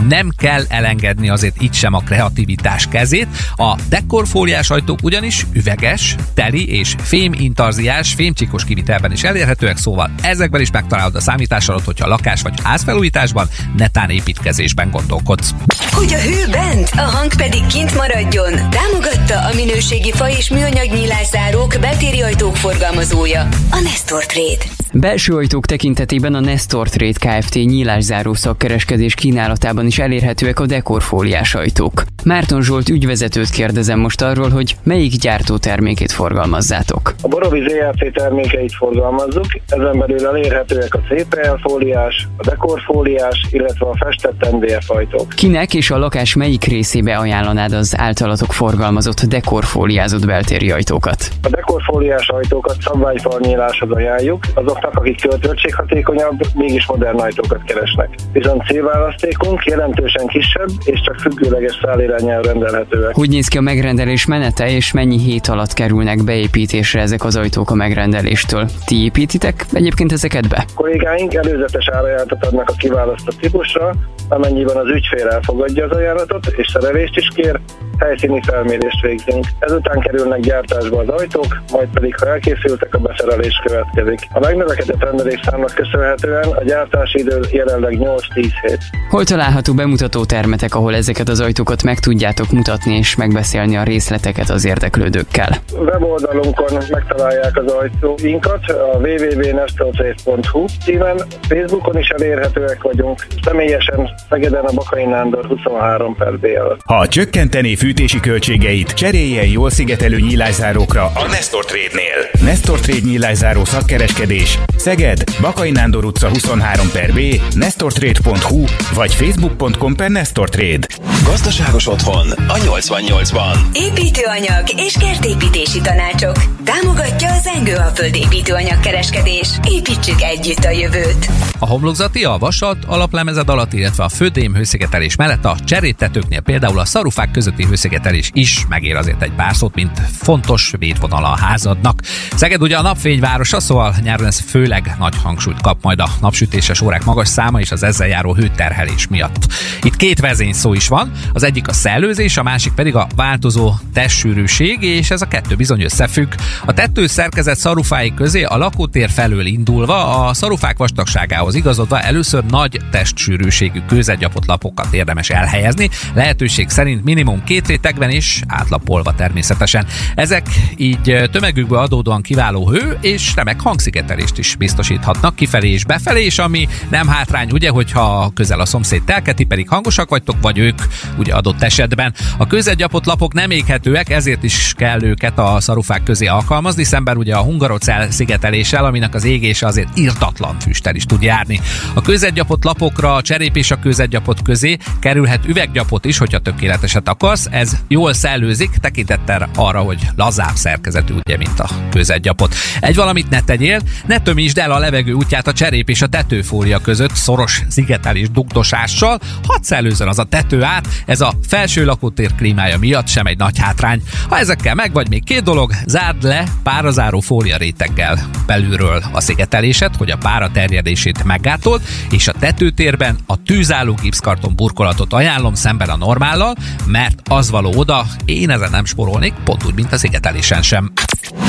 Nem 0.08 0.30
kell 0.38 0.64
elengedni 0.70 1.30
azért 1.30 1.62
itt 1.62 1.74
sem 1.74 1.94
a 1.94 2.00
kreativitás 2.00 2.88
kezét. 2.88 3.28
A 3.56 3.76
dekorfóliás 3.90 4.70
ajtók 4.70 5.00
ugyanis 5.04 5.46
üveges, 5.54 6.16
teli 6.34 6.70
és 6.70 6.96
fém 7.04 7.34
intarziás, 7.34 8.14
fémcsikos 8.14 8.66
kivitelben 8.66 9.12
is 9.12 9.24
elérhetőek, 9.24 9.78
szóval 9.78 10.12
ezekben 10.22 10.62
is 10.62 10.72
megtalálod 10.72 11.16
a 11.16 11.20
számítás 11.20 11.70
alatt, 11.70 11.86
hogyha 11.86 12.08
lakás 12.08 12.42
vagy 12.42 12.54
házfelújításban, 12.64 13.48
netán 13.76 14.10
építkezésben 14.10 14.90
gondolkodsz. 14.92 15.54
Hogy 15.92 16.14
a 16.14 16.22
hő 16.22 16.48
bent, 16.52 16.90
a 16.96 17.02
hang 17.02 17.36
pedig 17.36 17.66
kint 17.66 17.96
maradjon. 17.96 18.54
Támogatta 18.70 19.40
a 19.40 19.54
minőségi 19.56 20.12
fa 20.12 20.30
és 20.30 20.50
műanyag 20.50 20.92
nyílászárók 20.94 21.78
beltéri 21.80 22.22
ajtók 22.22 22.56
forgalmazója, 22.56 23.48
a 23.72 23.80
Nestor 23.80 24.26
Trade. 24.26 24.77
Belső 24.94 25.34
ajtók 25.34 25.66
tekintetében 25.66 26.34
a 26.34 26.40
Nestor 26.40 26.90
Trade 26.90 27.40
Kft. 27.40 27.54
nyílászáró 27.54 28.34
szakkereskedés 28.34 29.14
kínálatában 29.14 29.86
is 29.86 30.00
elérhetőek 30.00 30.60
a 30.60 30.66
dekorfóliás 30.66 31.56
ajtók. 31.56 32.04
Márton 32.28 32.62
Zsolt 32.62 32.90
ügyvezetőt 32.90 33.50
kérdezem 33.50 34.00
most 34.00 34.22
arról, 34.22 34.50
hogy 34.50 34.76
melyik 34.84 35.16
gyártó 35.16 35.58
termékét 35.58 36.12
forgalmazzátok. 36.12 37.14
A 37.22 37.28
Borovi 37.28 37.64
ZRC 37.68 38.14
termékeit 38.14 38.74
forgalmazzuk, 38.74 39.46
ezen 39.68 40.00
belül 40.00 40.26
elérhetőek 40.28 40.94
a 40.94 41.00
CPL 41.00 41.56
fóliás, 41.62 42.28
a 42.38 42.44
dekorfóliás, 42.44 43.46
illetve 43.52 43.86
a 43.86 43.96
festett 43.98 44.52
MDF 44.52 44.90
ajtók. 44.90 45.30
Kinek 45.30 45.74
és 45.74 45.92
a 45.92 45.98
lakás 45.98 46.36
melyik 46.36 46.64
részébe 46.64 47.18
ajánlanád 47.18 47.74
az 47.74 47.96
általatok 47.98 48.54
forgalmazott 48.54 49.22
dekorfóliázott 49.22 50.26
beltéri 50.26 50.72
ajtókat? 50.72 51.30
A 51.44 51.50
dekorfóliás 51.50 52.30
ajtókat 52.30 52.76
szabványfalnyíláshoz 52.80 53.92
ajánljuk, 53.92 54.46
azoknak, 54.54 54.96
akik 54.96 55.40
költséghatékonyabb, 55.42 56.40
mégis 56.54 56.88
modern 56.88 57.20
ajtókat 57.20 57.64
keresnek. 57.64 58.10
Viszont 58.32 58.66
célválasztékunk 58.66 59.66
jelentősen 59.66 60.28
kisebb, 60.28 60.70
és 60.86 61.02
csak 61.02 61.16
függőleges 61.20 61.78
szállirányel 62.18 62.42
rendelhetőek. 62.42 63.16
Hogy 63.16 63.30
néz 63.30 63.48
ki 63.48 63.58
a 63.58 63.62
megrendelés 63.62 64.26
menete, 64.26 64.70
és 64.70 64.92
mennyi 64.92 65.20
hét 65.20 65.48
alatt 65.48 65.74
kerülnek 65.74 66.24
beépítésre 66.24 67.02
ezek 67.02 67.24
az 67.24 67.36
ajtók 67.36 67.70
a 67.70 67.76
megrendeléstől? 67.76 68.70
Ti 68.86 69.04
építitek 69.04 69.66
egyébként 69.72 70.12
ezeket 70.12 70.48
be? 70.48 70.66
Kollégáink 70.76 71.34
előzetes 71.34 71.90
árajánlatot 71.92 72.46
adnak 72.46 72.70
a 72.70 72.74
kiválasztott 72.78 73.38
típusra, 73.40 73.94
amennyiben 74.30 74.76
az 74.76 74.88
ügyfél 74.88 75.28
elfogadja 75.28 75.86
az 75.86 75.98
ajánlatot, 75.98 76.48
és 76.56 76.68
szerelést 76.74 77.18
is 77.18 77.28
kér, 77.36 77.60
helyszíni 78.00 78.42
felmérést 78.46 79.02
végzünk. 79.02 79.46
Ezután 79.60 80.00
kerülnek 80.00 80.40
gyártásba 80.40 81.00
az 81.00 81.08
ajtók, 81.08 81.62
majd 81.72 81.88
pedig, 81.94 82.16
ha 82.20 82.28
elkészültek, 82.28 82.94
a 82.94 82.98
beszerelés 82.98 83.62
következik. 83.66 84.20
A 84.34 84.40
megnövekedett 84.40 85.04
rendelésszámnak 85.04 85.74
köszönhetően 85.76 86.48
a 86.50 86.64
gyártási 86.64 87.20
idő 87.20 87.40
jelenleg 87.52 87.98
8-10 88.00 88.20
hét. 88.36 88.80
Hol 89.10 89.24
található 89.24 89.74
bemutató 89.74 90.26
termetek, 90.26 90.76
ahol 90.76 90.96
ezeket 90.96 91.30
az 91.30 91.40
ajtókat 91.40 91.84
meg 91.84 91.97
tudjátok 92.00 92.52
mutatni 92.52 92.98
és 92.98 93.16
megbeszélni 93.16 93.78
a 93.78 93.84
részleteket 93.84 94.50
az 94.50 94.66
érdeklődőkkel? 94.66 95.58
Weboldalunkon 95.74 96.78
megtalálják 96.90 97.58
az 97.58 97.72
ajtóinkat 97.72 98.70
a 98.70 98.98
www.nestortrace.hu 98.98 100.66
címen, 100.84 101.22
Facebookon 101.48 101.98
is 101.98 102.08
elérhetőek 102.08 102.82
vagyunk, 102.82 103.28
személyesen 103.44 104.10
Szegeden 104.30 104.66
a 104.66 104.74
Bakai 104.74 105.06
Nándor 105.06 105.46
23 105.46 106.16
per 106.16 106.40
B 106.40 106.46
alatt. 106.46 106.80
Ha 106.86 107.08
csökkenteni 107.08 107.76
fűtési 107.76 108.20
költségeit, 108.20 108.94
cseréljen 108.94 109.48
jól 109.48 109.70
szigetelő 109.70 110.20
nyílászárókra 110.20 111.04
a 111.04 111.26
Nestor 111.30 111.66
Trade-nél. 111.66 112.46
Nestor 112.46 112.80
Trade 112.80 113.06
nyílászáró 113.06 113.66
szakkereskedés 113.66 114.60
Szeged, 114.76 115.24
Bakai 115.42 115.72
Nándor 115.72 116.06
utca 116.06 116.30
23 116.30 116.90
per 116.94 117.14
B, 117.14 117.20
nestortrade.hu 117.56 118.64
vagy 118.94 119.14
facebook.com 119.14 119.96
per 119.96 120.10
Nestor 120.10 120.50
Trade. 120.50 120.88
Gazdaságos 121.26 121.87
otthon 121.88 122.32
a 122.32 122.54
88-ban. 122.54 123.58
Építőanyag 123.74 124.64
és 124.76 124.96
kertépítési 125.00 125.82
tanácsok. 125.82 126.36
Támogatja 126.64 127.32
az 127.32 127.48
Engő 127.56 127.76
a 127.76 127.92
földépítőanyag 127.96 128.80
kereskedés. 128.80 129.50
Építsük 129.70 130.22
együtt 130.22 130.64
a 130.64 130.70
jövőt. 130.70 131.28
A 131.60 131.66
homlokzati, 131.66 132.24
a 132.24 132.38
vasat, 132.38 132.78
alaplemezed 132.86 133.50
alatt, 133.50 133.74
illetve 133.74 134.04
a 134.04 134.10
födém 134.10 134.56
hőszigetelés 134.56 135.16
mellett 135.16 135.46
a 135.46 135.58
cserétetőknél 135.66 136.40
például 136.40 136.80
a 136.80 136.86
szarufák 136.86 137.32
közötti 137.32 137.66
hőszigetelés 137.66 138.30
is 138.34 138.66
megér 138.70 138.96
azért 138.96 139.22
egy 139.22 139.32
pár 139.32 139.56
szót, 139.56 139.76
mint 139.76 140.00
fontos 140.00 140.74
védvonala 140.80 141.32
a 141.32 141.38
házadnak. 141.38 142.02
Szeged 142.36 142.62
ugye 142.62 142.78
a 142.78 142.82
napfényvárosa, 142.82 143.60
szóval 143.60 143.96
nyáron 144.02 144.26
ez 144.26 144.40
főleg 144.40 144.96
nagy 145.00 145.16
hangsúlyt 145.24 145.62
kap 145.62 145.78
majd 145.82 146.00
a 146.00 146.10
napsütéses 146.22 146.82
órák 146.82 147.06
magas 147.06 147.28
száma 147.28 147.60
és 147.60 147.72
az 147.72 147.84
ezzel 147.84 148.08
járó 148.08 148.34
hőterhelés 148.34 149.08
miatt. 149.08 149.48
Itt 149.82 149.96
két 149.96 150.20
vezényszó 150.20 150.74
is 150.74 150.88
van, 150.88 151.12
az 151.34 151.44
egyik 151.44 151.68
a 151.68 151.74
szellőzés, 151.78 152.38
a 152.38 152.44
másik 152.44 152.74
pedig 152.74 152.96
a 152.96 153.08
változó 153.16 153.74
testsűrűség, 153.94 154.82
és 154.82 155.12
ez 155.12 155.22
a 155.22 155.28
kettő 155.28 155.56
bizony 155.56 155.82
összefügg. 155.82 156.34
A 156.66 156.74
tető 156.74 157.08
szerkezet 157.08 157.58
szarufái 157.58 158.14
közé 158.14 158.44
a 158.44 158.58
lakótér 158.58 159.10
felől 159.10 159.46
indulva 159.46 160.28
a 160.28 160.34
szarufák 160.34 160.78
vastagságához 160.78 161.56
igazodva 161.56 162.02
először 162.02 162.44
nagy 162.44 162.82
testsűrűségű 162.92 163.80
kőzetgyapott 163.88 164.46
lapokat 164.46 164.94
érdemes 164.94 165.30
elhelyezni, 165.30 165.90
lehetőség 166.14 166.70
szerint 166.70 167.04
minimum 167.04 167.44
két 167.44 167.68
rétegben 167.68 168.10
is 168.10 168.42
átlapolva 168.48 169.16
természetesen. 169.16 169.86
Ezek 170.16 170.48
így 170.76 171.30
tömegükből 171.32 171.80
adódóan 171.80 172.22
kiváló 172.22 172.70
hő 172.70 172.98
és 173.02 173.36
remek 173.36 173.62
hangszigetelést 173.62 174.38
is 174.38 174.56
biztosíthatnak 174.56 175.36
kifelé 175.36 175.70
és 175.70 175.86
befelé, 175.86 176.26
és 176.26 176.40
ami 176.40 176.68
nem 176.90 177.08
hátrány, 177.08 177.52
ugye, 177.52 177.70
hogyha 177.70 178.32
közel 178.34 178.60
a 178.60 178.66
szomszéd 178.66 179.04
telketi, 179.04 179.44
pedig 179.44 179.70
hangosak 179.70 180.10
vagytok, 180.10 180.36
vagy 180.42 180.58
ők 180.58 180.82
ugye 181.18 181.34
adott 181.34 181.60
esetben. 181.68 182.14
A 182.38 182.48
kőzetgyapott 182.48 183.06
lapok 183.06 183.34
nem 183.34 183.52
éghetőek, 183.52 184.10
ezért 184.10 184.44
is 184.44 184.74
kell 184.78 185.04
őket 185.04 185.40
a 185.40 185.60
szarufák 185.60 186.04
közé 186.04 186.26
alkalmazni, 186.26 186.84
szemben 186.84 187.18
ugye 187.18 187.36
a 187.36 187.42
hungarocell 187.42 188.10
szigeteléssel, 188.10 188.86
aminek 188.86 189.16
az 189.16 189.24
égése 189.24 189.66
azért 189.66 189.98
írtatlan 189.98 190.60
füsttel 190.60 190.96
is 190.96 191.06
tud 191.06 191.22
járni. 191.22 191.60
A 191.94 192.02
kőzetgyapott 192.02 192.64
lapokra 192.64 193.14
a 193.14 193.22
cserép 193.22 193.58
és 193.58 193.72
a 193.72 193.80
kőzetgyapott 193.80 194.42
közé 194.42 194.78
kerülhet 195.00 195.46
üveggyapot 195.46 196.06
is, 196.06 196.18
hogyha 196.18 196.40
tökéleteset 196.40 197.08
akarsz. 197.08 197.48
Ez 197.52 197.78
jól 197.88 198.14
szellőzik, 198.14 198.70
tekintettel 198.70 199.50
arra, 199.56 199.80
hogy 199.80 200.00
lazább 200.16 200.56
szerkezetű, 200.56 201.14
ugye, 201.14 201.38
mint 201.38 201.60
a 201.60 201.70
kőzetgyapot. 201.90 202.56
Egy 202.80 202.96
valamit 202.96 203.30
ne 203.30 203.42
tegyél, 203.42 203.82
ne 204.06 204.20
tömítsd 204.20 204.58
el 204.58 204.72
a 204.72 204.80
levegő 204.80 205.12
útját 205.12 205.48
a 205.48 205.54
cserép 205.54 205.90
és 205.90 206.02
a 206.02 206.08
tetőfólia 206.08 206.80
között 206.80 207.16
szoros 207.16 207.62
szigetelés 207.68 208.30
dugdosással, 208.30 209.20
hadd 209.48 209.62
szellőzön 209.62 210.08
az 210.08 210.20
a 210.20 210.24
tető 210.24 210.64
át, 210.64 210.88
ez 211.06 211.22
a 211.22 211.34
felső 211.58 211.86
lakótér 211.86 212.36
klímája 212.36 212.78
miatt 212.78 213.08
sem 213.08 213.26
egy 213.26 213.38
nagy 213.38 213.60
hátrány. 213.60 214.02
Ha 214.30 214.38
ezekkel 214.38 214.76
meg 214.76 214.94
vagy 214.94 215.10
még 215.10 215.24
két 215.24 215.44
dolog, 215.44 215.72
zárd 215.86 216.24
le 216.24 216.44
párazáró 216.64 217.20
fólia 217.20 217.58
réteggel 217.58 218.30
belülről 218.46 219.04
a 219.12 219.22
szigetelését, 219.22 219.96
hogy 219.98 220.12
a 220.12 220.18
pára 220.18 220.52
terjedését 220.52 221.24
meggátold, 221.24 221.82
és 222.12 222.28
a 222.28 222.32
tetőtérben 222.32 223.18
a 223.26 223.44
tűzálló 223.44 223.94
gipszkarton 224.02 224.56
burkolatot 224.56 225.14
ajánlom 225.14 225.54
szemben 225.54 225.90
a 225.90 225.96
normállal, 225.96 226.56
mert 226.86 227.22
az 227.30 227.50
való 227.50 227.74
oda, 227.76 228.06
én 228.26 228.50
ezen 228.50 228.70
nem 228.72 228.86
sporolnék, 228.86 229.34
pont 229.44 229.66
úgy, 229.66 229.74
mint 229.74 229.94
a 229.94 229.98
szigetelésen 229.98 230.62
sem. 230.62 230.92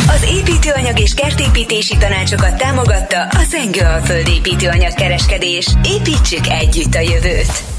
Az 0.08 0.26
építőanyag 0.30 0.98
és 0.98 1.14
kertépítési 1.14 1.96
tanácsokat 1.96 2.56
támogatta 2.56 3.22
a 3.22 3.42
Zengő 3.50 3.80
Alföld 3.80 4.28
építőanyag 4.28 4.94
kereskedés. 4.94 5.66
Építsük 5.84 6.48
együtt 6.48 6.94
a 6.94 7.00
jövőt! 7.00 7.77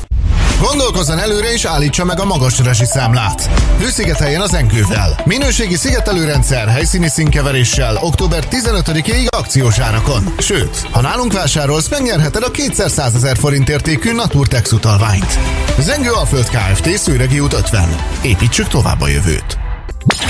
Gondolkozzon 0.62 1.20
előre 1.20 1.52
és 1.52 1.66
állítsa 1.66 2.06
meg 2.06 2.20
a 2.20 2.26
magas 2.26 2.62
számlát. 2.82 3.50
Hőszigeteljen 3.80 4.42
az 4.42 4.54
enkővel. 4.54 5.20
Minőségi 5.26 5.76
szigetelőrendszer 5.76 6.68
helyszíni 6.68 7.08
színkeveréssel 7.08 7.98
október 8.02 8.44
15-ig 8.50 9.28
akciós 9.28 9.80
árakon. 9.80 10.34
Sőt, 10.38 10.88
ha 10.92 11.02
nálunk 11.02 11.34
vásárolsz, 11.34 11.90
megnyerheted 11.90 12.44
a 12.44 12.52
200 12.52 13.16
ezer 13.16 13.38
forint 13.38 13.70
értékű 13.70 14.14
Naturtex 14.14 14.72
utalványt. 14.72 15.40
Zengő 15.80 16.12
Alföld 16.12 16.50
Kft. 16.50 16.98
Szőregi 16.98 17.40
út 17.40 17.54
50. 17.54 17.96
Építsük 18.22 18.68
tovább 18.68 19.02
a 19.02 19.08
jövőt. 19.08 19.69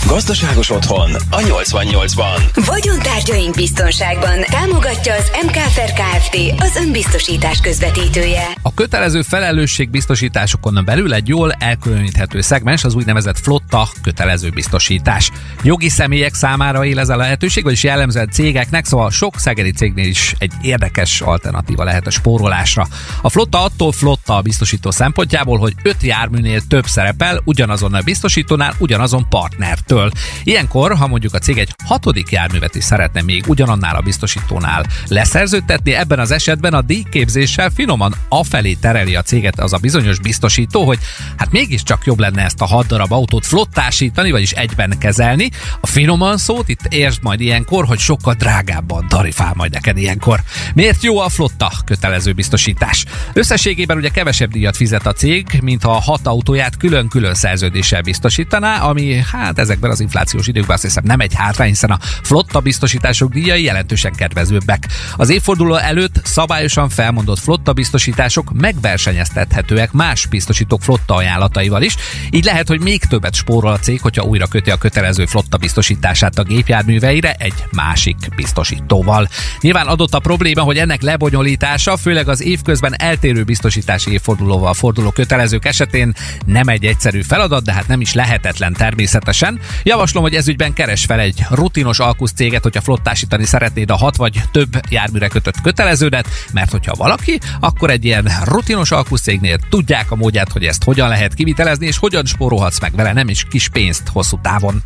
Gazdaságos 0.07 0.69
otthon 0.69 1.11
a 1.29 1.37
88-ban. 1.37 2.65
Vagyontárgyaink 2.65 3.55
biztonságban 3.55 4.39
támogatja 4.41 5.13
az 5.13 5.31
MKFR 5.45 5.91
Kft. 5.93 6.37
az 6.57 6.75
önbiztosítás 6.75 7.59
közvetítője. 7.59 8.47
A 8.61 8.73
kötelező 8.73 9.21
felelősségbiztosításokon 9.21 10.81
belül 10.85 11.13
egy 11.13 11.27
jól 11.27 11.51
elkülöníthető 11.51 12.41
szegmens 12.41 12.83
az 12.83 12.95
úgynevezett 12.95 13.39
flotta 13.39 13.89
kötelező 14.01 14.49
biztosítás. 14.49 15.31
Jogi 15.63 15.89
személyek 15.89 16.33
számára 16.33 16.85
él 16.85 16.99
ez 16.99 17.09
a 17.09 17.15
lehetőség, 17.15 17.63
vagyis 17.63 17.83
jellemzően 17.83 18.29
cégeknek, 18.29 18.85
szóval 18.85 19.11
sok 19.11 19.39
szegedi 19.39 19.71
cégnél 19.71 20.07
is 20.07 20.35
egy 20.37 20.53
érdekes 20.61 21.21
alternatíva 21.21 21.83
lehet 21.83 22.07
a 22.07 22.11
spórolásra. 22.11 22.87
A 23.21 23.29
flotta 23.29 23.63
attól 23.63 23.91
flotta 23.91 24.35
a 24.35 24.41
biztosító 24.41 24.91
szempontjából, 24.91 25.57
hogy 25.57 25.73
öt 25.83 26.03
járműnél 26.03 26.61
több 26.67 26.85
szerepel 26.85 27.41
ugyanazon 27.43 27.93
a 27.93 28.01
biztosítónál, 28.01 28.73
ugyanazon 28.77 29.25
partnertől. 29.69 30.11
Ilyenkor, 30.43 30.95
ha 30.95 31.07
mondjuk 31.07 31.33
a 31.33 31.39
cég 31.39 31.57
egy 31.57 31.73
hatodik 31.85 32.31
járművet 32.31 32.75
is 32.75 32.83
szeretne 32.83 33.21
még 33.21 33.43
ugyanannál 33.47 33.95
a 33.95 34.01
biztosítónál 34.01 34.85
leszerződtetni, 35.07 35.93
ebben 35.93 36.19
az 36.19 36.31
esetben 36.31 36.73
a 36.73 36.81
díjképzéssel 36.81 37.69
finoman 37.69 38.15
afelé 38.29 38.73
tereli 38.73 39.15
a 39.15 39.21
céget 39.21 39.59
az 39.59 39.73
a 39.73 39.77
bizonyos 39.77 40.19
biztosító, 40.19 40.85
hogy 40.85 40.99
hát 41.37 41.51
mégiscsak 41.51 42.05
jobb 42.05 42.19
lenne 42.19 42.43
ezt 42.43 42.61
a 42.61 42.65
hat 42.65 42.87
darab 42.87 43.11
autót 43.11 43.45
flottásítani, 43.45 44.31
vagyis 44.31 44.51
egyben 44.51 44.97
kezelni. 44.97 45.49
A 45.81 45.87
finoman 45.87 46.37
szót 46.37 46.67
itt 46.67 46.85
értsd 46.89 47.23
majd 47.23 47.41
ilyenkor, 47.41 47.85
hogy 47.85 47.99
sokkal 47.99 48.33
drágábban 48.33 49.07
tarifál 49.07 49.53
majd 49.55 49.71
neked 49.71 49.97
ilyenkor. 49.97 50.43
Miért 50.73 51.03
jó 51.03 51.19
a 51.19 51.29
flotta 51.29 51.71
kötelező 51.85 52.33
biztosítás? 52.33 53.05
Összességében 53.33 53.97
ugye 53.97 54.09
kevesebb 54.09 54.51
díjat 54.51 54.75
fizet 54.75 55.05
a 55.05 55.13
cég, 55.13 55.59
mint 55.61 55.83
ha 55.83 55.91
a 55.91 56.01
hat 56.01 56.27
autóját 56.27 56.77
külön-külön 56.77 57.33
szerződéssel 57.33 58.01
biztosítaná, 58.01 58.81
ami 58.81 59.23
hát 59.31 59.58
ezekben 59.59 59.91
az 59.91 59.99
inflációs 59.99 60.47
időkben 60.47 60.75
azt 60.75 60.83
hiszem 60.83 61.03
nem 61.05 61.19
egy 61.19 61.33
hátrány, 61.33 61.67
hiszen 61.67 61.89
a 61.89 61.99
flotta 62.23 62.59
biztosítások 62.59 63.31
díjai 63.31 63.63
jelentősen 63.63 64.13
kedvezőbbek. 64.13 64.87
Az 65.15 65.29
évforduló 65.29 65.75
előtt 65.75 66.21
szabályosan 66.23 66.89
felmondott 66.89 67.39
flotta 67.39 67.73
biztosítások 67.73 68.51
megversenyeztethetőek 68.53 69.91
más 69.91 70.25
biztosítók 70.25 70.81
flotta 70.81 71.15
ajánlataival 71.15 71.81
is, 71.81 71.95
így 72.31 72.43
lehet, 72.43 72.67
hogy 72.67 72.81
még 72.81 73.03
többet 73.03 73.33
spórol 73.33 73.71
a 73.71 73.79
cég, 73.79 74.01
hogyha 74.01 74.23
újra 74.23 74.47
köti 74.47 74.71
a 74.71 74.77
kötelező 74.77 75.25
flotta 75.25 75.57
biztosítását 75.57 76.37
a 76.37 76.43
gépjárműveire 76.43 77.33
egy 77.33 77.63
másik 77.71 78.17
biztosítóval. 78.35 79.27
Nyilván 79.61 79.87
adott 79.87 80.13
a 80.13 80.19
probléma, 80.19 80.61
hogy 80.61 80.77
ennek 80.77 81.01
lebonyolítása, 81.01 81.97
főleg 81.97 82.27
az 82.27 82.43
évközben 82.43 83.01
eltérő 83.01 83.43
biztosítási 83.43 84.11
évfordulóval 84.11 84.73
forduló 84.73 85.11
kötelezők 85.11 85.65
esetén 85.65 86.13
nem 86.45 86.67
egy 86.67 86.85
egyszerű 86.85 87.21
feladat, 87.21 87.63
de 87.63 87.73
hát 87.73 87.87
nem 87.87 88.01
is 88.01 88.13
lehetetlen 88.13 88.73
természetesen. 88.73 89.38
Javaslom, 89.83 90.23
hogy 90.23 90.35
ezügyben 90.35 90.73
keres 90.73 91.05
fel 91.05 91.19
egy 91.19 91.43
rutinos 91.49 91.99
alkusz 91.99 92.31
céget, 92.31 92.63
hogyha 92.63 92.81
flottásítani 92.81 93.45
szeretnéd 93.45 93.89
a 93.89 93.95
hat 93.95 94.15
vagy 94.15 94.41
több 94.51 94.79
járműre 94.89 95.27
kötött 95.27 95.61
köteleződet, 95.61 96.27
mert 96.53 96.71
hogyha 96.71 96.93
valaki, 96.95 97.39
akkor 97.59 97.89
egy 97.89 98.05
ilyen 98.05 98.31
rutinos 98.43 98.91
alkusz 98.91 99.21
cégnél 99.21 99.57
tudják 99.69 100.11
a 100.11 100.15
módját, 100.15 100.51
hogy 100.51 100.65
ezt 100.65 100.83
hogyan 100.83 101.09
lehet 101.09 101.33
kivitelezni, 101.33 101.85
és 101.85 101.97
hogyan 101.97 102.25
spórolhatsz 102.25 102.79
meg 102.79 102.95
vele 102.95 103.13
nem 103.13 103.29
is 103.29 103.45
kis 103.49 103.69
pénzt 103.69 104.07
hosszú 104.13 104.39
távon. 104.41 104.83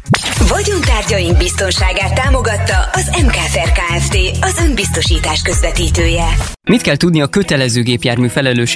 Vagyontárgyaink 0.48 1.38
biztonságát 1.38 2.14
támogatta 2.14 2.90
az 2.94 3.10
MKFR 3.26 3.72
Kft. 3.72 4.18
az 4.42 4.58
önbiztosítás 4.58 5.42
közvetítője. 5.42 6.28
Mit 6.70 6.82
kell 6.82 6.96
tudni 6.96 7.22
a 7.22 7.28
kötelező 7.28 7.82
gépjármű 7.82 8.28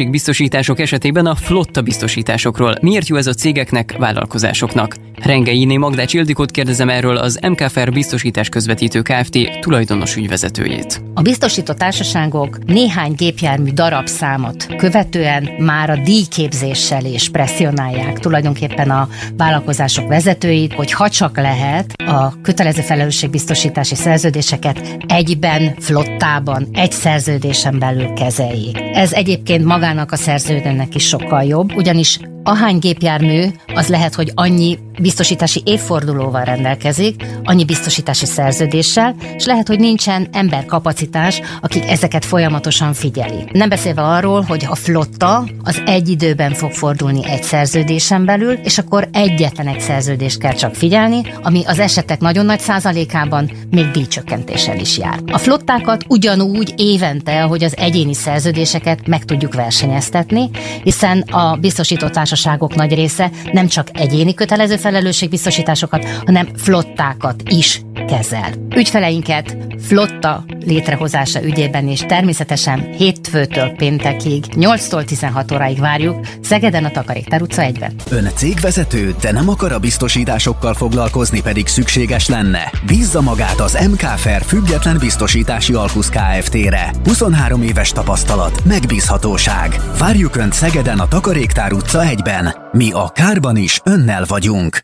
biztosítások 0.09 0.79
esetében 0.79 1.25
a 1.25 1.35
flotta 1.35 1.81
biztosításokról? 1.81 2.75
Miért 2.81 3.07
jó 3.07 3.15
ez 3.15 3.27
a 3.27 3.33
cégeknek, 3.33 3.95
vállalkozásoknak? 3.97 4.95
Rengeiné 5.15 5.77
Magdács 5.77 6.13
Ildikót 6.13 6.51
kérdezem 6.51 6.89
erről 6.89 7.17
az 7.17 7.39
MKFR 7.41 7.91
biztosítás 7.91 8.49
közvetítő 8.49 9.01
Kft. 9.01 9.59
tulajdonos 9.59 10.15
ügyvezetőjét. 10.15 11.01
A 11.17 11.21
biztosító 11.21 11.73
társaságok 11.73 12.65
néhány 12.65 13.13
gépjármű 13.13 13.71
darabszámot 13.71 14.75
követően 14.75 15.49
már 15.59 15.89
a 15.89 15.95
díjképzéssel 15.95 17.05
is 17.05 17.29
presszionálják 17.29 18.19
tulajdonképpen 18.19 18.89
a 18.89 19.07
vállalkozások 19.37 20.07
vezetőit, 20.07 20.73
hogy 20.73 20.91
ha 20.91 21.09
csak 21.09 21.37
lehet 21.37 21.93
a 21.97 22.41
kötelező 22.41 22.81
felelősségbiztosítási 22.81 23.95
szerződéseket 23.95 24.97
egyben, 25.07 25.75
flottában, 25.79 26.67
egy 26.73 26.91
szerződésen 26.91 27.79
belül 27.79 28.13
kezeljék. 28.13 28.79
Ez 28.93 29.13
egyébként 29.13 29.65
magának 29.65 30.11
a 30.11 30.15
szerződőnek 30.15 30.95
is 30.95 31.07
sokkal 31.07 31.43
jobb, 31.43 31.75
ugyanis 31.75 32.19
ahány 32.43 32.77
gépjármű, 32.77 33.45
az 33.75 33.87
lehet, 33.87 34.15
hogy 34.15 34.31
annyi 34.35 34.79
biztosítási 34.99 35.61
évfordulóval 35.65 36.43
rendelkezik, 36.43 37.25
annyi 37.43 37.65
biztosítási 37.65 38.25
szerződéssel, 38.25 39.15
és 39.35 39.45
lehet, 39.45 39.67
hogy 39.67 39.79
nincsen 39.79 40.27
emberkapacitás, 40.31 41.41
akik 41.61 41.89
ezeket 41.89 42.25
folyamatosan 42.25 42.93
figyeli. 42.93 43.45
Nem 43.51 43.69
beszélve 43.69 44.01
arról, 44.01 44.41
hogy 44.41 44.65
a 44.69 44.75
flotta 44.75 45.43
az 45.63 45.81
egy 45.85 46.09
időben 46.09 46.53
fog 46.53 46.71
fordulni 46.71 47.25
egy 47.25 47.43
szerződésen 47.43 48.25
belül, 48.25 48.51
és 48.51 48.77
akkor 48.77 49.07
egyetlen 49.11 49.67
egy 49.67 49.79
szerződést 49.79 50.39
kell 50.39 50.53
csak 50.53 50.75
figyelni, 50.75 51.21
ami 51.41 51.63
az 51.65 51.79
esetek 51.79 52.19
nagyon 52.19 52.45
nagy 52.45 52.59
százalékában 52.59 53.51
még 53.69 53.91
díjcsökkentéssel 53.91 54.79
is 54.79 54.97
jár. 54.97 55.19
A 55.31 55.37
flottákat 55.37 56.03
ugyanúgy 56.07 56.73
évente, 56.77 57.43
ahogy 57.43 57.63
az 57.63 57.77
egyéni 57.77 58.13
szerződéseket 58.13 59.07
meg 59.07 59.25
tudjuk 59.25 59.53
versenyeztetni, 59.53 60.49
hiszen 60.83 61.19
a 61.19 61.55
biztosított 61.55 62.11
társaságok 62.11 62.75
nagy 62.75 62.93
része 62.93 63.31
nem 63.51 63.67
csak 63.67 63.87
egyéni 63.93 64.33
kötelező 64.33 64.75
felelősségbiztosításokat, 64.87 66.05
hanem 66.25 66.47
flottákat 66.55 67.43
is 67.49 67.81
kezel. 68.07 68.49
Ügyfeleinket 68.75 69.57
flotta 69.79 70.43
létrehozása 70.65 71.43
ügyében 71.43 71.87
és 71.87 72.03
természetesen 72.07 72.93
hétfőtől 72.97 73.69
péntekig 73.69 74.43
8-tól 74.55 75.03
16 75.03 75.51
óráig 75.51 75.79
várjuk 75.79 76.27
Szegeden 76.41 76.85
a 76.85 76.91
Takaréktár 76.91 77.41
utca 77.41 77.61
1-ben. 77.65 77.93
Ön 78.09 78.29
cégvezető, 78.35 79.15
de 79.21 79.31
nem 79.31 79.49
akar 79.49 79.71
a 79.71 79.79
biztosításokkal 79.79 80.73
foglalkozni, 80.73 81.41
pedig 81.41 81.67
szükséges 81.67 82.27
lenne. 82.27 82.71
Bízza 82.85 83.21
magát 83.21 83.59
az 83.59 83.87
MKFR 83.91 84.43
független 84.45 84.97
biztosítási 84.99 85.73
alkusz 85.73 86.09
Kft-re. 86.09 86.91
23 87.03 87.61
éves 87.61 87.91
tapasztalat, 87.91 88.63
megbízhatóság. 88.65 89.79
Várjuk 89.99 90.35
Önt 90.35 90.53
Szegeden 90.53 90.99
a 90.99 91.07
Takaréktár 91.07 91.73
utca 91.73 92.01
1-ben. 92.03 92.66
Mi 92.77 92.91
a 92.91 93.09
kárban 93.09 93.57
is 93.57 93.81
önnel 93.83 94.25
vagyunk. 94.27 94.79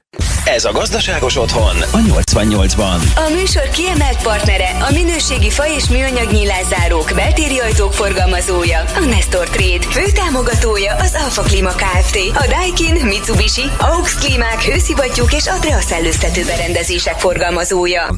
Ez 0.45 0.65
a 0.65 0.71
gazdaságos 0.71 1.35
otthon 1.35 1.75
a 1.91 1.97
88-ban. 1.97 2.99
A 3.15 3.29
műsor 3.35 3.69
kiemelt 3.69 4.21
partnere, 4.21 4.69
a 4.69 4.91
minőségi 4.91 5.49
fa 5.49 5.67
és 5.67 5.89
műanyag 5.89 6.31
nyílászárók, 6.31 7.11
beltéri 7.15 7.59
ajtók 7.59 7.93
forgalmazója, 7.93 8.79
a 8.79 8.99
Nestor 8.99 9.49
Trade. 9.49 9.85
Főtámogatója 9.89 10.95
az 10.95 11.17
Alfa 11.23 11.41
Klima 11.41 11.69
Kft. 11.69 12.17
A 12.33 12.45
Daikin, 12.49 13.05
Mitsubishi, 13.05 13.63
AUX 13.77 14.15
Klímák, 14.15 14.61
hőszivattyúk 14.61 15.33
és 15.33 15.47
Adrea 15.47 15.81
szellőztető 15.81 16.43
berendezések 16.45 17.19
forgalmazója. 17.19 18.15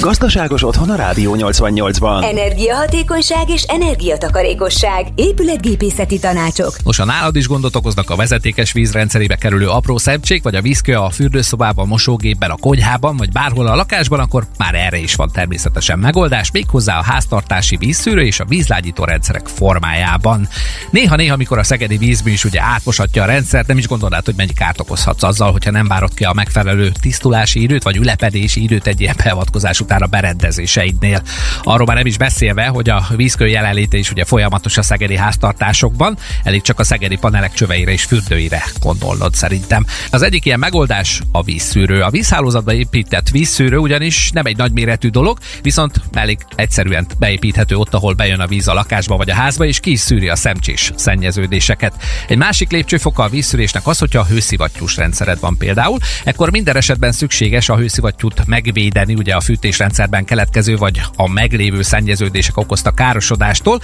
Gazdaságos 0.00 0.64
otthon 0.64 0.90
a 0.90 0.94
Rádió 0.94 1.36
88-ban. 1.38 2.24
Energiahatékonyság 2.24 3.50
és 3.50 3.62
energiatakarékosság. 3.62 5.06
Épületgépészeti 5.14 6.18
tanácsok. 6.18 6.76
Most 6.84 7.00
a 7.00 7.04
nálad 7.04 7.36
is 7.36 7.48
gondot 7.48 7.76
okoznak 7.76 8.10
a 8.10 8.16
vezetékes 8.16 8.72
vízrendszerébe 8.72 9.36
kerülő 9.36 9.68
apró 9.68 9.96
szepcsék, 9.96 10.42
vagy 10.42 10.54
a 10.54 10.60
vízkő 10.60 10.94
a 10.94 11.10
fürdőszobában, 11.10 11.84
a 11.84 11.88
mosógépben, 11.88 12.50
a 12.50 12.56
konyhában, 12.56 13.16
vagy 13.16 13.32
bárhol 13.32 13.66
a 13.66 13.74
lakásban, 13.74 14.20
akkor 14.20 14.46
már 14.58 14.74
erre 14.74 14.98
is 14.98 15.14
van 15.14 15.30
természetesen 15.32 15.98
megoldás, 15.98 16.50
méghozzá 16.50 16.98
a 16.98 17.02
háztartási 17.02 17.76
vízszűrő 17.76 18.22
és 18.22 18.40
a 18.40 18.44
vízlágyító 18.44 19.04
rendszerek 19.04 19.46
formájában. 19.46 20.48
Néha-néha, 20.90 21.34
amikor 21.34 21.58
a 21.58 21.64
szegedi 21.64 21.96
vízmű 21.96 22.30
is 22.30 22.44
ugye 22.44 22.62
átmosatja 22.62 23.22
a 23.22 23.26
rendszert, 23.26 23.66
nem 23.66 23.78
is 23.78 23.88
gondolnád, 23.88 24.24
hogy 24.24 24.34
mennyi 24.36 24.52
kárt 24.52 24.80
okozhatsz 24.80 25.22
azzal, 25.22 25.52
hogyha 25.52 25.70
nem 25.70 25.88
várod 25.88 26.14
ki 26.14 26.24
a 26.24 26.32
megfelelő 26.32 26.92
tisztulási 27.00 27.62
időt, 27.62 27.82
vagy 27.82 27.96
ülepedési 27.96 28.62
időt 28.62 28.86
egy 28.86 29.00
ilyen 29.00 29.16
beavatkozás 29.24 29.80
után 29.88 30.02
a 30.02 30.06
berendezéseidnél. 30.06 31.22
Arról 31.62 31.86
már 31.86 31.96
nem 31.96 32.06
is 32.06 32.16
beszélve, 32.16 32.66
hogy 32.66 32.90
a 32.90 33.06
vízkő 33.16 33.46
jelenléte 33.46 33.96
is 33.96 34.10
ugye 34.10 34.24
folyamatos 34.24 34.76
a 34.76 34.82
szegedi 34.82 35.16
háztartásokban, 35.16 36.18
elég 36.44 36.62
csak 36.62 36.78
a 36.78 36.84
szegedi 36.84 37.16
panelek 37.16 37.52
csöveire 37.52 37.92
és 37.92 38.04
fürdőire 38.04 38.64
gondolnod 38.80 39.34
szerintem. 39.34 39.86
Az 40.10 40.22
egyik 40.22 40.44
ilyen 40.44 40.58
megoldás 40.58 41.20
a 41.32 41.42
vízszűrő. 41.42 42.00
A 42.00 42.10
vízhálózatba 42.10 42.72
épített 42.72 43.28
vízszűrő 43.28 43.76
ugyanis 43.76 44.30
nem 44.30 44.46
egy 44.46 44.56
nagyméretű 44.56 45.08
dolog, 45.08 45.38
viszont 45.62 46.00
elég 46.12 46.38
egyszerűen 46.54 47.06
beépíthető 47.18 47.76
ott, 47.76 47.94
ahol 47.94 48.14
bejön 48.14 48.40
a 48.40 48.46
víz 48.46 48.68
a 48.68 48.74
lakásba 48.74 49.16
vagy 49.16 49.30
a 49.30 49.34
házba, 49.34 49.64
és 49.64 49.80
ki 49.80 49.90
is 49.90 50.00
szűri 50.00 50.28
a 50.28 50.36
szemcsés 50.36 50.92
szennyeződéseket. 50.96 51.94
Egy 52.26 52.36
másik 52.36 52.70
lépcsőfoka 52.70 53.22
a 53.22 53.28
vízszűrésnek 53.28 53.86
az, 53.86 53.98
hogyha 53.98 54.20
a 54.20 54.26
hőszivattyús 54.26 54.96
rendszered 54.96 55.40
van 55.40 55.56
például, 55.56 55.98
ekkor 56.24 56.50
minden 56.50 56.76
esetben 56.76 57.12
szükséges 57.12 57.68
a 57.68 57.76
hőszivattyút 57.76 58.46
megvédeni 58.46 59.14
ugye 59.14 59.34
a 59.34 59.40
fűtésrendszerben 59.78 60.24
keletkező 60.24 60.76
vagy 60.76 61.00
a 61.16 61.28
meglévő 61.28 61.82
szennyeződések 61.82 62.56
okozta 62.56 62.90
károsodástól. 62.90 63.80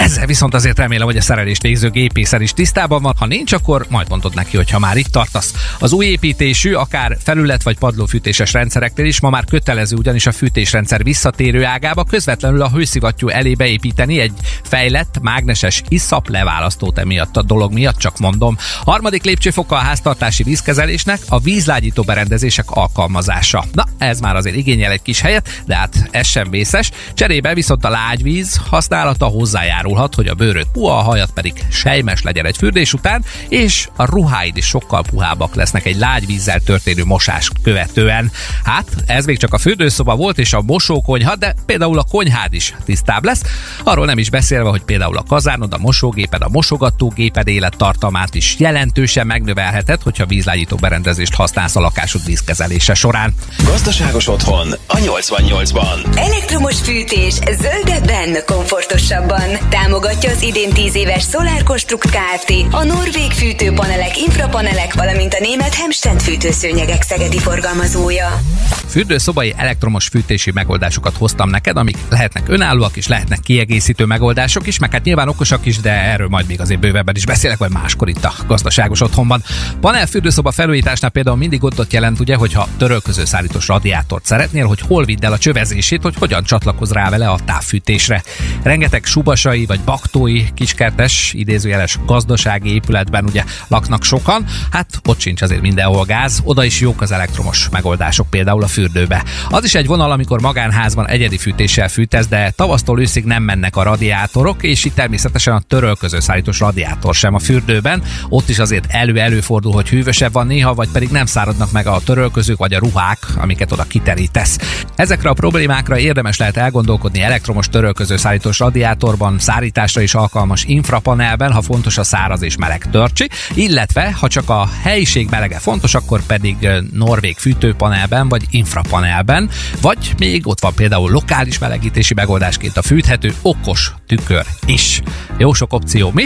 Ezzel 0.00 0.26
viszont 0.26 0.54
azért 0.54 0.78
remélem, 0.78 1.06
hogy 1.06 1.16
a 1.16 1.20
szerelést 1.20 1.62
végző 1.62 1.90
gépészer 1.90 2.40
is 2.40 2.52
tisztában 2.52 3.02
van. 3.02 3.14
Ha 3.18 3.26
nincs, 3.26 3.52
akkor 3.52 3.86
majd 3.88 4.08
mondod 4.08 4.34
neki, 4.34 4.56
hogy 4.56 4.70
ha 4.70 4.78
már 4.78 4.96
itt 4.96 5.06
tartasz. 5.06 5.54
Az 5.78 5.92
új 5.92 6.06
építésű, 6.06 6.72
akár 6.72 7.16
felület 7.22 7.62
vagy 7.62 7.78
padlófűtéses 7.78 8.52
rendszereknél 8.52 9.06
is 9.06 9.20
ma 9.20 9.30
már 9.30 9.44
kötelező 9.44 9.96
ugyanis 9.96 10.26
a 10.26 10.32
fűtésrendszer 10.32 11.02
visszatérő 11.02 11.64
ágába 11.64 12.04
közvetlenül 12.04 12.62
a 12.62 12.70
hőszivattyú 12.70 13.28
elé 13.28 13.54
beépíteni 13.54 14.18
egy 14.18 14.32
fejlett 14.62 15.18
mágneses 15.22 15.82
iszap 15.88 16.28
leválasztót 16.28 16.98
emiatt 16.98 17.36
a 17.36 17.42
dolog 17.42 17.72
miatt, 17.72 17.98
csak 17.98 18.18
mondom. 18.18 18.56
Harmadik 18.84 19.24
lépcsőfoka 19.24 19.74
a 19.74 19.78
háztartási 19.78 20.42
vízkezelésnek 20.42 21.20
a 21.28 21.38
vízlágyító 21.38 22.02
berendezések 22.02 22.70
alkalmazása. 22.70 23.64
Na, 23.72 23.84
ez 23.98 24.20
már 24.20 24.36
azért 24.36 24.56
igényel 24.56 24.92
egy 24.92 24.99
kis 25.02 25.20
helyet, 25.20 25.62
de 25.66 25.76
hát 25.76 26.08
ez 26.10 26.26
sem 26.26 26.50
vészes. 26.50 26.90
Cserébe 27.14 27.54
viszont 27.54 27.84
a 27.84 27.88
lágyvíz 27.88 28.60
használata 28.68 29.26
hozzájárul 29.26 29.58
hozzájárulhat, 29.60 30.14
hogy 30.14 30.26
a 30.26 30.34
bőröd 30.34 30.66
puha, 30.72 30.98
a 30.98 31.02
hajat 31.02 31.30
pedig 31.30 31.52
sejmes 31.70 32.22
legyen 32.22 32.46
egy 32.46 32.56
fürdés 32.56 32.92
után, 32.92 33.24
és 33.48 33.88
a 33.96 34.04
ruháid 34.04 34.56
is 34.56 34.66
sokkal 34.66 35.02
puhábbak 35.02 35.54
lesznek 35.54 35.86
egy 35.86 35.96
lágy 35.96 36.26
vízzel 36.26 36.60
történő 36.60 37.04
mosás 37.04 37.50
követően. 37.62 38.30
Hát, 38.64 38.86
ez 39.06 39.24
még 39.24 39.38
csak 39.38 39.54
a 39.54 39.58
fürdőszoba 39.58 40.16
volt, 40.16 40.38
és 40.38 40.52
a 40.52 40.62
mosókonyha, 40.62 41.36
de 41.36 41.54
például 41.66 41.98
a 41.98 42.02
konyhád 42.02 42.52
is 42.52 42.74
tisztább 42.84 43.24
lesz. 43.24 43.42
Arról 43.84 44.06
nem 44.06 44.18
is 44.18 44.30
beszélve, 44.30 44.68
hogy 44.68 44.82
például 44.82 45.16
a 45.16 45.24
kazánod, 45.28 45.72
a 45.72 45.78
mosógéped, 45.78 46.42
a 46.42 46.48
mosogatógéped 46.48 47.48
élettartamát 47.48 48.34
is 48.34 48.54
jelentősen 48.58 49.26
megnövelheted, 49.26 50.02
hogyha 50.02 50.26
vízlágyító 50.26 50.76
berendezést 50.76 51.34
használsz 51.34 51.76
a 51.76 51.80
lakásod 51.80 52.24
vízkezelése 52.24 52.94
során. 52.94 53.34
Gazdaságos 53.64 54.28
otthon 54.28 54.74
a 54.86 54.96
88-ban. 54.96 56.16
Elektromos 56.18 56.80
fűtés 56.80 57.34
zöldebben, 57.34 58.36
komfortosabban. 58.46 59.48
Támogatja 59.68 60.30
az 60.30 60.42
idén 60.42 60.70
10 60.72 60.94
éves 60.94 61.24
Solar 61.24 61.62
Construct 61.62 62.10
Kft. 62.10 62.52
A 62.70 62.84
norvég 62.84 63.32
fűtőpanelek, 63.32 64.18
infrapanelek, 64.18 64.94
valamint 64.94 65.34
a 65.34 65.38
német 65.40 65.74
Hemstend 65.74 66.20
fűtőszőnyegek 66.20 67.02
szegedi 67.02 67.38
forgalmazója. 67.38 68.40
Fürdőszobai 68.88 69.54
elektromos 69.56 70.06
fűtési 70.06 70.50
megoldásokat 70.50 71.16
hoztam 71.16 71.50
neked, 71.50 71.76
amik 71.76 71.96
lehetnek 72.08 72.48
önállóak 72.48 72.96
és 72.96 73.08
lehetnek 73.08 73.40
kiegészítő 73.40 74.04
megoldások 74.04 74.66
is, 74.66 74.78
meg 74.78 74.92
hát 74.92 75.04
nyilván 75.04 75.28
okosak 75.28 75.66
is, 75.66 75.80
de 75.80 75.90
erről 75.90 76.28
majd 76.28 76.46
még 76.46 76.60
azért 76.60 76.80
bővebben 76.80 77.16
is 77.16 77.26
beszélek, 77.26 77.58
vagy 77.58 77.70
máskor 77.70 78.08
itt 78.08 78.24
a 78.24 78.32
gazdaságos 78.46 79.00
otthonban. 79.00 79.42
Panel 79.80 80.06
fürdőszoba 80.06 80.50
felújításnál 80.50 81.10
például 81.10 81.36
mindig 81.36 81.64
ott 81.64 81.92
jelent, 81.92 82.20
ugye, 82.20 82.34
hogyha 82.34 82.68
törölköző 82.78 83.24
szállítós 83.24 83.68
radiátort 83.68 84.26
szeretnél, 84.26 84.66
hogy 84.70 84.80
hol 84.80 85.04
vidd 85.04 85.24
el 85.24 85.32
a 85.32 85.38
csövezését, 85.38 86.02
hogy 86.02 86.14
hogyan 86.18 86.44
csatlakoz 86.44 86.92
rá 86.92 87.10
vele 87.10 87.28
a 87.28 87.38
távfűtésre. 87.44 88.22
Rengeteg 88.62 89.04
subasai 89.04 89.66
vagy 89.66 89.80
baktói 89.80 90.44
kiskertes, 90.54 91.32
idézőjeles 91.32 91.98
gazdasági 92.06 92.74
épületben 92.74 93.24
ugye 93.24 93.44
laknak 93.68 94.04
sokan, 94.04 94.44
hát 94.70 95.00
ott 95.04 95.20
sincs 95.20 95.42
azért 95.42 95.60
mindenhol 95.60 96.04
gáz, 96.04 96.40
oda 96.44 96.64
is 96.64 96.80
jók 96.80 97.00
az 97.00 97.12
elektromos 97.12 97.68
megoldások, 97.68 98.30
például 98.30 98.62
a 98.62 98.66
fürdőbe. 98.66 99.24
Az 99.48 99.64
is 99.64 99.74
egy 99.74 99.86
vonal, 99.86 100.10
amikor 100.10 100.40
magánházban 100.40 101.08
egyedi 101.08 101.38
fűtéssel 101.38 101.88
fűtesz, 101.88 102.26
de 102.26 102.50
tavasztól 102.56 103.00
őszig 103.00 103.24
nem 103.24 103.42
mennek 103.42 103.76
a 103.76 103.82
radiátorok, 103.82 104.62
és 104.62 104.84
itt 104.84 104.94
természetesen 104.94 105.54
a 105.54 105.60
törölköző 105.60 106.20
szállítós 106.20 106.58
radiátor 106.58 107.14
sem 107.14 107.34
a 107.34 107.38
fürdőben. 107.38 108.02
Ott 108.28 108.48
is 108.48 108.58
azért 108.58 108.86
elő-előfordul, 108.88 109.72
hogy 109.72 109.88
hűvösebb 109.88 110.32
van 110.32 110.46
néha, 110.46 110.74
vagy 110.74 110.88
pedig 110.92 111.08
nem 111.10 111.26
száradnak 111.26 111.72
meg 111.72 111.86
a 111.86 112.00
törölközők 112.04 112.58
vagy 112.58 112.74
a 112.74 112.78
ruhák, 112.78 113.18
amiket 113.36 113.72
oda 113.72 113.82
kiterítesz. 113.82 114.58
Ezekre 114.94 115.28
a 115.28 115.34
problémákra 115.34 115.98
érdemes 115.98 116.36
lehet 116.36 116.56
elgondolkodni 116.56 117.22
elektromos 117.22 117.68
törölköző 117.68 118.16
szállítós 118.16 118.58
radiátorban, 118.58 119.38
szárításra 119.38 120.00
is 120.00 120.14
alkalmas 120.14 120.64
infrapanelben, 120.64 121.52
ha 121.52 121.62
fontos 121.62 121.98
a 121.98 122.02
száraz 122.02 122.42
és 122.42 122.56
meleg 122.56 122.90
törcsi, 122.90 123.28
illetve 123.54 124.12
ha 124.12 124.28
csak 124.28 124.48
a 124.48 124.68
helyiség 124.82 125.28
melege 125.30 125.58
fontos, 125.58 125.94
akkor 125.94 126.22
pedig 126.22 126.68
norvég 126.92 127.36
fűtőpanelben 127.36 128.28
vagy 128.28 128.42
infrapanelben, 128.50 129.50
vagy 129.80 130.14
még 130.18 130.46
ott 130.46 130.60
van 130.60 130.74
például 130.74 131.10
lokális 131.10 131.58
melegítési 131.58 132.14
megoldásként 132.14 132.76
a 132.76 132.82
fűthető 132.82 133.34
okos 133.42 133.92
tükör 134.06 134.44
is. 134.66 135.02
Jó 135.38 135.52
sok 135.52 135.72
opció, 135.72 136.10
mi? 136.14 136.24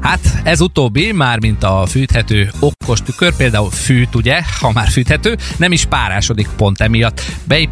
Hát 0.00 0.20
ez 0.42 0.60
utóbbi, 0.60 1.12
már 1.12 1.40
mint 1.40 1.62
a 1.62 1.86
fűthető 1.86 2.50
okos 2.60 3.02
tükör, 3.02 3.36
például 3.36 3.70
fűt, 3.70 4.14
ugye, 4.14 4.42
ha 4.60 4.72
már 4.72 4.88
fűthető, 4.88 5.36
nem 5.56 5.72
is 5.72 5.84
párásodik 5.84 6.48
pont 6.56 6.80
emiatt. 6.80 7.20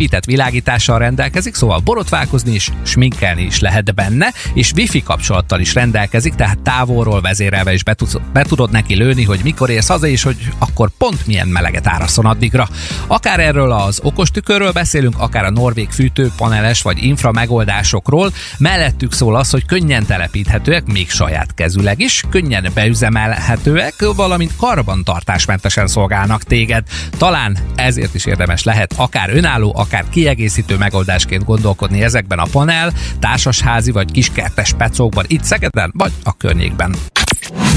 Beépített 0.03 0.31
világítással 0.31 0.99
rendelkezik, 0.99 1.55
szóval 1.55 1.79
borotválkozni 1.79 2.55
is, 2.55 2.71
sminkelni 2.83 3.43
is 3.43 3.61
lehet 3.61 3.95
benne, 3.95 4.33
és 4.55 4.73
wifi 4.73 5.03
kapcsolattal 5.03 5.61
is 5.61 5.75
rendelkezik, 5.75 6.35
tehát 6.35 6.59
távolról 6.59 7.21
vezérelve 7.21 7.73
is 7.73 7.85
be, 7.85 7.95
tudsz, 7.95 8.17
be 8.33 8.43
tudod 8.43 8.71
neki 8.71 8.95
lőni, 8.95 9.25
hogy 9.25 9.41
mikor 9.43 9.71
érsz 9.71 9.89
haza, 9.89 10.07
és 10.07 10.23
hogy 10.23 10.37
akkor 10.59 10.91
pont 10.99 11.27
milyen 11.27 11.49
meleget 11.49 11.87
árasszon 11.87 12.27
addigra. 12.27 12.69
Akár 13.07 13.41
erről 13.41 13.73
az 13.73 14.01
okos 14.03 14.31
tükörről 14.31 14.73
beszélünk, 14.73 15.15
akár 15.19 15.45
a 15.45 15.51
norvég 15.51 15.91
fűtőpaneles 15.91 16.83
vagy 16.83 17.05
infra 17.05 17.33
megoldásokról, 17.33 18.33
mellettük 18.59 19.13
szól 19.13 19.37
az, 19.37 19.51
hogy 19.51 19.67
könnyen 19.67 20.07
telepíthetőek, 20.07 20.85
még 20.85 21.11
saját 21.11 21.55
kezüleg 21.55 22.01
is, 22.01 22.25
könnyen 22.31 22.71
beüzemelhetőek, 22.75 23.95
valamint 24.17 24.57
karbantartásmentesen 24.57 25.87
szolgálnak 25.87 26.43
téged. 26.43 26.87
Talán 27.19 27.59
ezért 27.75 28.15
is 28.15 28.25
érdemes 28.25 28.63
lehet 28.63 28.95
akár 28.97 29.31
önálló, 29.31 29.73
akár 29.77 29.92
kiegészítő 30.11 30.77
megoldásként 30.77 31.45
gondolkodni 31.45 32.03
ezekben 32.03 32.39
a 32.39 32.47
panel, 32.53 32.93
társasházi 33.19 33.91
vagy 33.91 34.11
kiskertes 34.11 34.73
pecókban, 34.73 35.25
itt 35.29 35.45
Szegeden 35.45 35.93
vagy 35.95 36.13
a 36.23 36.37
környékben. 36.37 36.95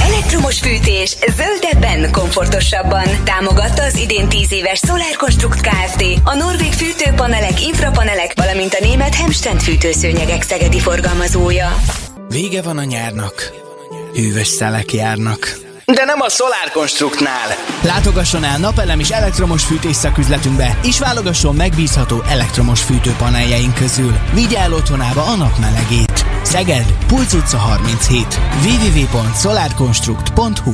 Elektromos 0.01 0.59
fűtés 0.59 1.15
zöldebben, 1.35 2.11
komfortosabban. 2.11 3.05
Támogatta 3.23 3.83
az 3.83 3.97
idén 3.97 4.29
10 4.29 4.51
éves 4.51 4.79
Solar 4.79 5.15
Construct 5.17 5.61
Kft. 5.61 6.03
A 6.23 6.35
norvég 6.35 6.71
fűtőpanelek, 6.71 7.65
infrapanelek, 7.65 8.33
valamint 8.35 8.73
a 8.73 8.83
német 8.85 9.15
Hemstend 9.15 9.61
fűtőszőnyegek 9.61 10.41
szegedi 10.41 10.79
forgalmazója. 10.79 11.75
Vége 12.29 12.61
van 12.61 12.77
a 12.77 12.83
nyárnak. 12.83 13.51
Hűvös 14.13 14.47
szelek 14.47 14.93
járnak. 14.93 15.64
De 15.93 16.03
nem 16.05 16.21
a 16.21 16.29
Solar 16.29 16.71
Constructnál. 16.73 17.47
Látogasson 17.81 18.43
el 18.43 18.57
napelem 18.57 18.99
és 18.99 19.09
elektromos 19.09 19.63
fűtés 19.63 19.95
szaküzletünkbe, 19.95 20.77
és 20.83 20.99
válogasson 20.99 21.55
megbízható 21.55 22.23
elektromos 22.29 22.81
fűtőpaneljeink 22.81 23.73
közül. 23.73 24.13
Vigye 24.33 24.59
el 24.59 24.73
otthonába 24.73 25.23
a 25.23 25.35
napmelegét. 25.35 26.25
Szeged, 26.43 26.85
Pulc 27.07 27.33
utca 27.33 27.57
37. 27.57 28.39
www.solarconstruct.hu 28.63 30.73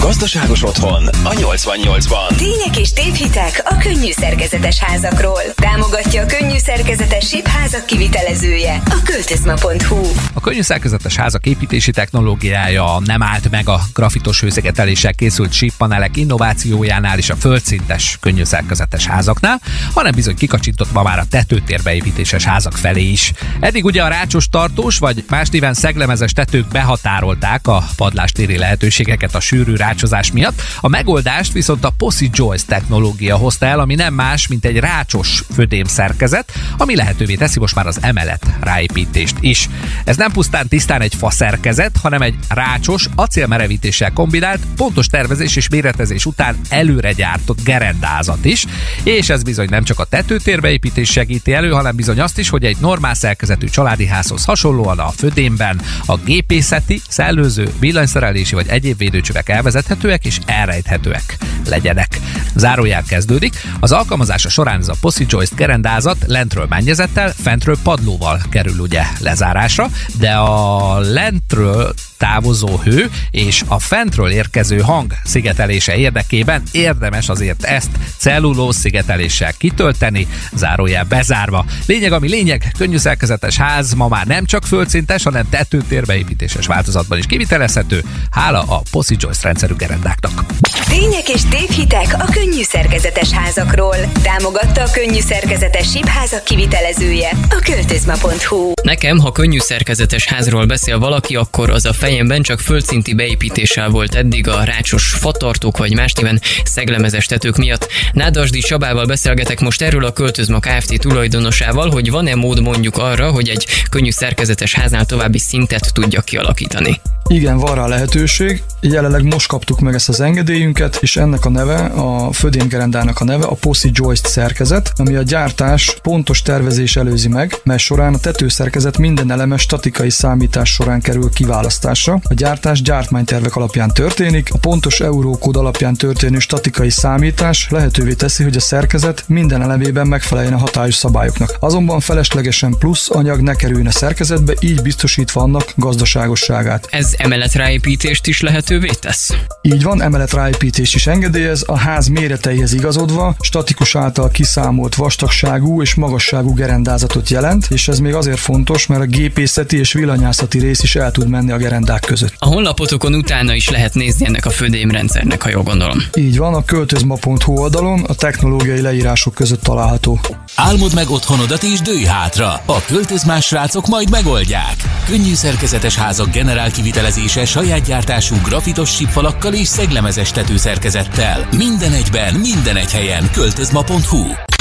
Gazdaságos 0.00 0.62
otthon 0.62 1.06
a 1.06 1.30
88-ban. 1.30 2.36
Tények 2.36 2.78
és 2.78 2.92
tévhitek 2.92 3.62
a 3.64 3.76
könnyű 3.76 4.10
szerkezetes 4.10 4.78
házakról. 4.78 5.40
Támogatja 5.54 6.22
a 6.22 6.26
könnyű 6.26 6.58
szerkezetes 6.58 7.28
SIP 7.28 7.46
házak 7.46 7.86
kivitelezője 7.86 8.82
a 8.84 8.96
költözma.hu. 9.04 10.00
A 10.34 10.40
könnyű 10.40 10.62
szerkezetes 10.62 11.16
házak 11.16 11.46
építési 11.46 11.90
technológiája 11.90 12.98
nem 13.04 13.22
állt 13.22 13.50
meg 13.50 13.68
a 13.68 13.80
grafitos 13.92 14.42
hőszigeteléssel 14.46 15.14
készült 15.14 15.52
SIP 15.52 15.72
panelek 15.76 16.16
innovációjánál 16.16 17.18
és 17.18 17.30
a 17.30 17.36
földszintes 17.36 18.18
könnyű 18.20 18.44
szerkezetes 18.44 19.06
házaknál, 19.06 19.60
hanem 19.94 20.12
bizony 20.14 20.34
kikacsintott 20.34 20.92
ma 20.92 21.02
már 21.02 21.18
a 21.18 21.24
tetőtérbeépítéses 21.30 22.44
házak 22.44 22.72
felé 22.72 23.02
is. 23.02 23.32
Eddig 23.60 23.84
ugye 23.84 24.02
a 24.02 24.08
rácsos 24.08 24.48
tartós 24.48 24.98
vagy 24.98 25.24
más 25.28 25.48
néven 25.48 25.74
szeglemezes 25.74 26.32
tetők 26.32 26.68
behatárolták 26.68 27.66
a 27.66 27.84
padlástéri 27.96 28.58
lehetőségeket 28.58 29.34
a 29.34 29.40
sűrű 29.40 29.74
rácsozás 29.74 30.32
miatt. 30.32 30.62
A 30.80 30.88
megoldást 30.88 31.52
viszont 31.52 31.84
a 31.84 31.92
Posi 31.96 32.30
Joyce 32.32 32.64
technológia 32.66 33.36
hozta 33.36 33.66
el, 33.66 33.80
ami 33.80 33.94
nem 33.94 34.14
más, 34.14 34.46
mint 34.46 34.64
egy 34.64 34.78
rácsos 34.78 35.42
födém 35.54 35.84
szerkezet, 35.84 36.52
ami 36.76 36.96
lehetővé 36.96 37.34
teszi 37.34 37.58
most 37.58 37.74
már 37.74 37.86
az 37.86 37.98
emelet 38.00 38.46
ráépítést 38.60 39.36
is. 39.40 39.68
Ez 40.04 40.16
nem 40.16 40.32
pusztán 40.32 40.68
tisztán 40.68 41.00
egy 41.00 41.14
fa 41.14 41.30
szerkezet, 41.30 41.96
hanem 42.02 42.22
egy 42.22 42.34
rácsos, 42.48 43.08
acélmerevítéssel 43.14 44.12
kombinált 44.12 44.34
kombinált, 44.40 44.76
pontos 44.76 45.06
tervezés 45.06 45.56
és 45.56 45.68
méretezés 45.68 46.26
után 46.26 46.56
előre 46.68 47.12
gyártott 47.12 47.62
gerendázat 47.64 48.44
is, 48.44 48.64
és 49.02 49.28
ez 49.28 49.42
bizony 49.42 49.66
nem 49.70 49.84
csak 49.84 49.98
a 49.98 50.04
tetőtérbeépítés 50.04 51.10
segíti 51.10 51.52
elő, 51.52 51.70
hanem 51.70 51.96
bizony 51.96 52.20
azt 52.20 52.38
is, 52.38 52.48
hogy 52.48 52.64
egy 52.64 52.76
normál 52.80 53.14
szerkezetű 53.14 53.66
családi 53.66 54.06
házhoz 54.06 54.44
hasonlóan 54.44 54.98
a 54.98 55.08
födémben 55.08 55.80
a 56.06 56.16
gépészeti, 56.16 57.00
szellőző, 57.08 57.72
villanyszerelési 57.78 58.54
vagy 58.54 58.68
egyéb 58.68 58.98
védőcsövek 58.98 59.48
elvezethetőek 59.48 60.24
és 60.24 60.38
elrejthetőek 60.46 61.36
legyenek. 61.68 62.18
Zárójel 62.54 63.02
kezdődik. 63.02 63.54
Az 63.80 63.92
alkalmazása 63.92 64.48
során 64.48 64.80
ez 64.80 64.88
a 64.88 64.94
Possy 65.00 65.26
Joist 65.28 65.54
gerendázat 65.54 66.16
lentről 66.26 66.66
mennyezettel, 66.68 67.32
fentről 67.42 67.76
padlóval 67.82 68.40
kerül 68.50 68.78
ugye 68.78 69.02
lezárásra, 69.20 69.90
de 70.18 70.30
a 70.32 70.98
lentről 70.98 71.94
távozó 72.16 72.78
hő 72.78 73.10
és 73.30 73.64
a 73.66 73.78
fentről 73.78 74.25
érkező 74.30 74.78
hang 74.78 75.12
szigetelése 75.24 75.96
érdekében 75.96 76.62
érdemes 76.72 77.28
azért 77.28 77.64
ezt 77.64 77.90
cellulóz 78.16 78.76
szigeteléssel 78.76 79.52
kitölteni, 79.52 80.26
zárójel 80.54 81.04
bezárva. 81.04 81.64
Lényeg, 81.86 82.12
ami 82.12 82.28
lényeg, 82.28 82.72
könnyű 82.78 82.96
szerkezetes 82.96 83.56
ház 83.56 83.92
ma 83.92 84.08
már 84.08 84.26
nem 84.26 84.44
csak 84.44 84.66
földszintes, 84.66 85.22
hanem 85.22 85.48
tetőtérbeépítéses 85.48 86.66
változatban 86.66 87.18
is 87.18 87.26
kivitelezhető, 87.26 88.04
hála 88.30 88.62
a 88.62 88.82
Possy 88.90 89.16
Joyce 89.18 89.40
rendszerű 89.42 89.74
gerendáknak. 89.74 90.44
Tények 90.88 91.28
és 91.28 91.40
tévhitek 91.50 92.14
a 92.18 92.24
könnyű 92.32 92.62
szerkezetes 92.62 93.30
házakról. 93.30 93.96
Támogatta 94.22 94.82
a 94.82 94.90
könnyű 94.90 95.20
szerkezetes 95.20 95.90
sípházak 95.90 96.44
kivitelezője, 96.44 97.30
a 97.50 97.60
költözma.hu. 97.64 98.72
Nekem, 98.82 99.18
ha 99.18 99.32
könnyű 99.32 99.58
szerkezetes 99.58 100.26
házról 100.26 100.66
beszél 100.66 100.98
valaki, 100.98 101.36
akkor 101.36 101.70
az 101.70 101.84
a 101.84 101.92
fejemben 101.92 102.42
csak 102.42 102.60
földszinti 102.60 103.14
beépítéssel 103.14 103.88
volt 103.88 104.14
eddig 104.16 104.48
a 104.48 104.64
rácsos 104.64 105.12
fatartók 105.12 105.76
vagy 105.76 105.94
más 105.94 106.12
néven 106.12 106.40
szeglemezes 106.64 107.26
tetők 107.26 107.56
miatt. 107.56 107.88
Nádasdi 108.12 108.58
Csabával 108.58 109.06
beszélgetek 109.06 109.60
most 109.60 109.82
erről 109.82 110.04
a 110.04 110.12
Költözma 110.12 110.58
Kft. 110.58 111.00
tulajdonosával, 111.00 111.90
hogy 111.90 112.10
van-e 112.10 112.34
mód 112.34 112.60
mondjuk 112.60 112.96
arra, 112.96 113.30
hogy 113.30 113.48
egy 113.48 113.66
könnyű 113.90 114.10
szerkezetes 114.10 114.74
háznál 114.74 115.04
további 115.04 115.38
szintet 115.38 115.92
tudja 115.92 116.20
kialakítani. 116.20 117.00
Igen, 117.28 117.58
van 117.58 117.74
rá 117.74 117.86
lehetőség. 117.86 118.62
Jelenleg 118.80 119.22
most 119.22 119.48
kaptuk 119.48 119.80
meg 119.80 119.94
ezt 119.94 120.08
az 120.08 120.20
engedélyünket, 120.20 120.98
és 121.00 121.16
ennek 121.16 121.44
a 121.44 121.48
neve, 121.48 121.76
a 121.76 122.32
födémgerendának 122.32 123.20
a 123.20 123.24
neve 123.24 123.44
a 123.44 123.54
Possy 123.54 123.90
Joist 123.92 124.26
szerkezet, 124.26 124.92
ami 124.96 125.14
a 125.14 125.22
gyártás 125.22 125.98
pontos 126.02 126.42
tervezés 126.42 126.96
előzi 126.96 127.28
meg, 127.28 127.54
mely 127.64 127.78
során 127.78 128.14
a 128.14 128.18
tetőszerkezet 128.18 128.98
minden 128.98 129.30
eleme 129.30 129.56
statikai 129.56 130.10
számítás 130.10 130.72
során 130.72 131.00
kerül 131.00 131.30
kiválasztásra. 131.30 132.20
A 132.22 132.34
gyártás 132.34 132.82
gyártmánytervek 132.82 133.56
alapján 133.56 133.90
történik, 133.94 134.48
a 134.52 134.58
pontos 134.58 135.00
eurókód 135.00 135.56
alapján 135.56 135.94
történő 135.94 136.38
statikai 136.38 136.90
számítás 136.90 137.70
lehetővé 137.70 138.12
teszi, 138.12 138.42
hogy 138.42 138.56
a 138.56 138.60
szerkezet 138.60 139.24
minden 139.26 139.62
elemében 139.62 140.06
megfeleljen 140.06 140.52
a 140.52 140.58
hatályos 140.58 140.94
szabályoknak. 140.94 141.56
Azonban 141.60 142.00
feleslegesen 142.00 142.74
plusz 142.78 143.10
anyag 143.10 143.40
ne 143.40 143.54
kerüljön 143.54 143.86
a 143.86 143.90
szerkezetbe, 143.90 144.54
így 144.60 144.82
biztosítva 144.82 145.40
annak 145.40 145.72
gazdaságosságát. 145.76 146.88
Ez 146.90 147.14
emelet 147.18 147.52
ráépítést 147.52 148.26
is 148.26 148.40
lehetővé 148.40 148.90
tesz? 149.00 149.30
Így 149.62 149.82
van, 149.82 150.02
emelet 150.02 150.32
ráépítés 150.32 150.94
is 150.94 151.06
engedélyez, 151.06 151.64
a 151.66 151.76
ház 151.76 152.06
méreteihez 152.06 152.72
igazodva, 152.72 153.36
statikus 153.40 153.94
által 153.94 154.30
kiszámolt 154.30 154.94
vastagságú 154.94 155.82
és 155.82 155.94
magasságú 155.94 156.54
gerendázatot 156.54 157.28
jelent, 157.28 157.66
és 157.70 157.88
ez 157.88 157.98
még 157.98 158.14
azért 158.14 158.38
fontos, 158.38 158.86
mert 158.86 159.02
a 159.02 159.06
gépészeti 159.06 159.78
és 159.78 159.92
villanyászati 159.92 160.58
rész 160.58 160.82
is 160.82 160.96
el 160.96 161.10
tud 161.10 161.28
menni 161.28 161.50
a 161.50 161.56
gerendák 161.56 162.00
között. 162.00 162.34
A 162.38 162.46
honlapotokon 162.46 163.14
utána 163.14 163.54
is 163.54 163.68
lehet 163.68 163.94
nézni 163.94 164.26
ennek 164.26 164.46
a 164.46 164.50
födémrendszernek, 164.50 165.42
ha 165.42 165.48
jól 165.48 165.62
gondolom. 165.62 165.98
Így 166.14 166.36
van, 166.36 166.54
a 166.54 166.64
költözma.hu 166.64 167.52
oldalon 167.52 168.04
a 168.04 168.14
technológiai 168.14 168.80
leírások 168.80 169.34
között 169.34 169.62
található. 169.62 170.20
Álmod 170.54 170.94
meg 170.94 171.10
otthonodat 171.10 171.62
és 171.62 171.80
dőj 171.80 172.04
hátra. 172.04 172.62
A 172.66 172.84
költözmás 172.86 173.44
srácok 173.44 173.86
majd 173.86 174.10
megoldják. 174.10 174.76
Könnyű 175.06 175.34
szerkezetes 175.34 175.96
házak 175.96 176.30
generál 176.30 176.70
kivitelezése 177.06 177.44
saját 177.44 177.86
gyártású 177.86 178.36
grafitos 178.42 178.94
sípfalakkal 178.94 179.54
és 179.54 179.68
szeglemezes 179.68 180.30
tetőszerkezettel. 180.30 181.48
Minden 181.56 181.92
egyben, 181.92 182.34
minden 182.34 182.76
egy 182.76 182.92
helyen. 182.92 183.30
Költözma.hu 183.32 184.55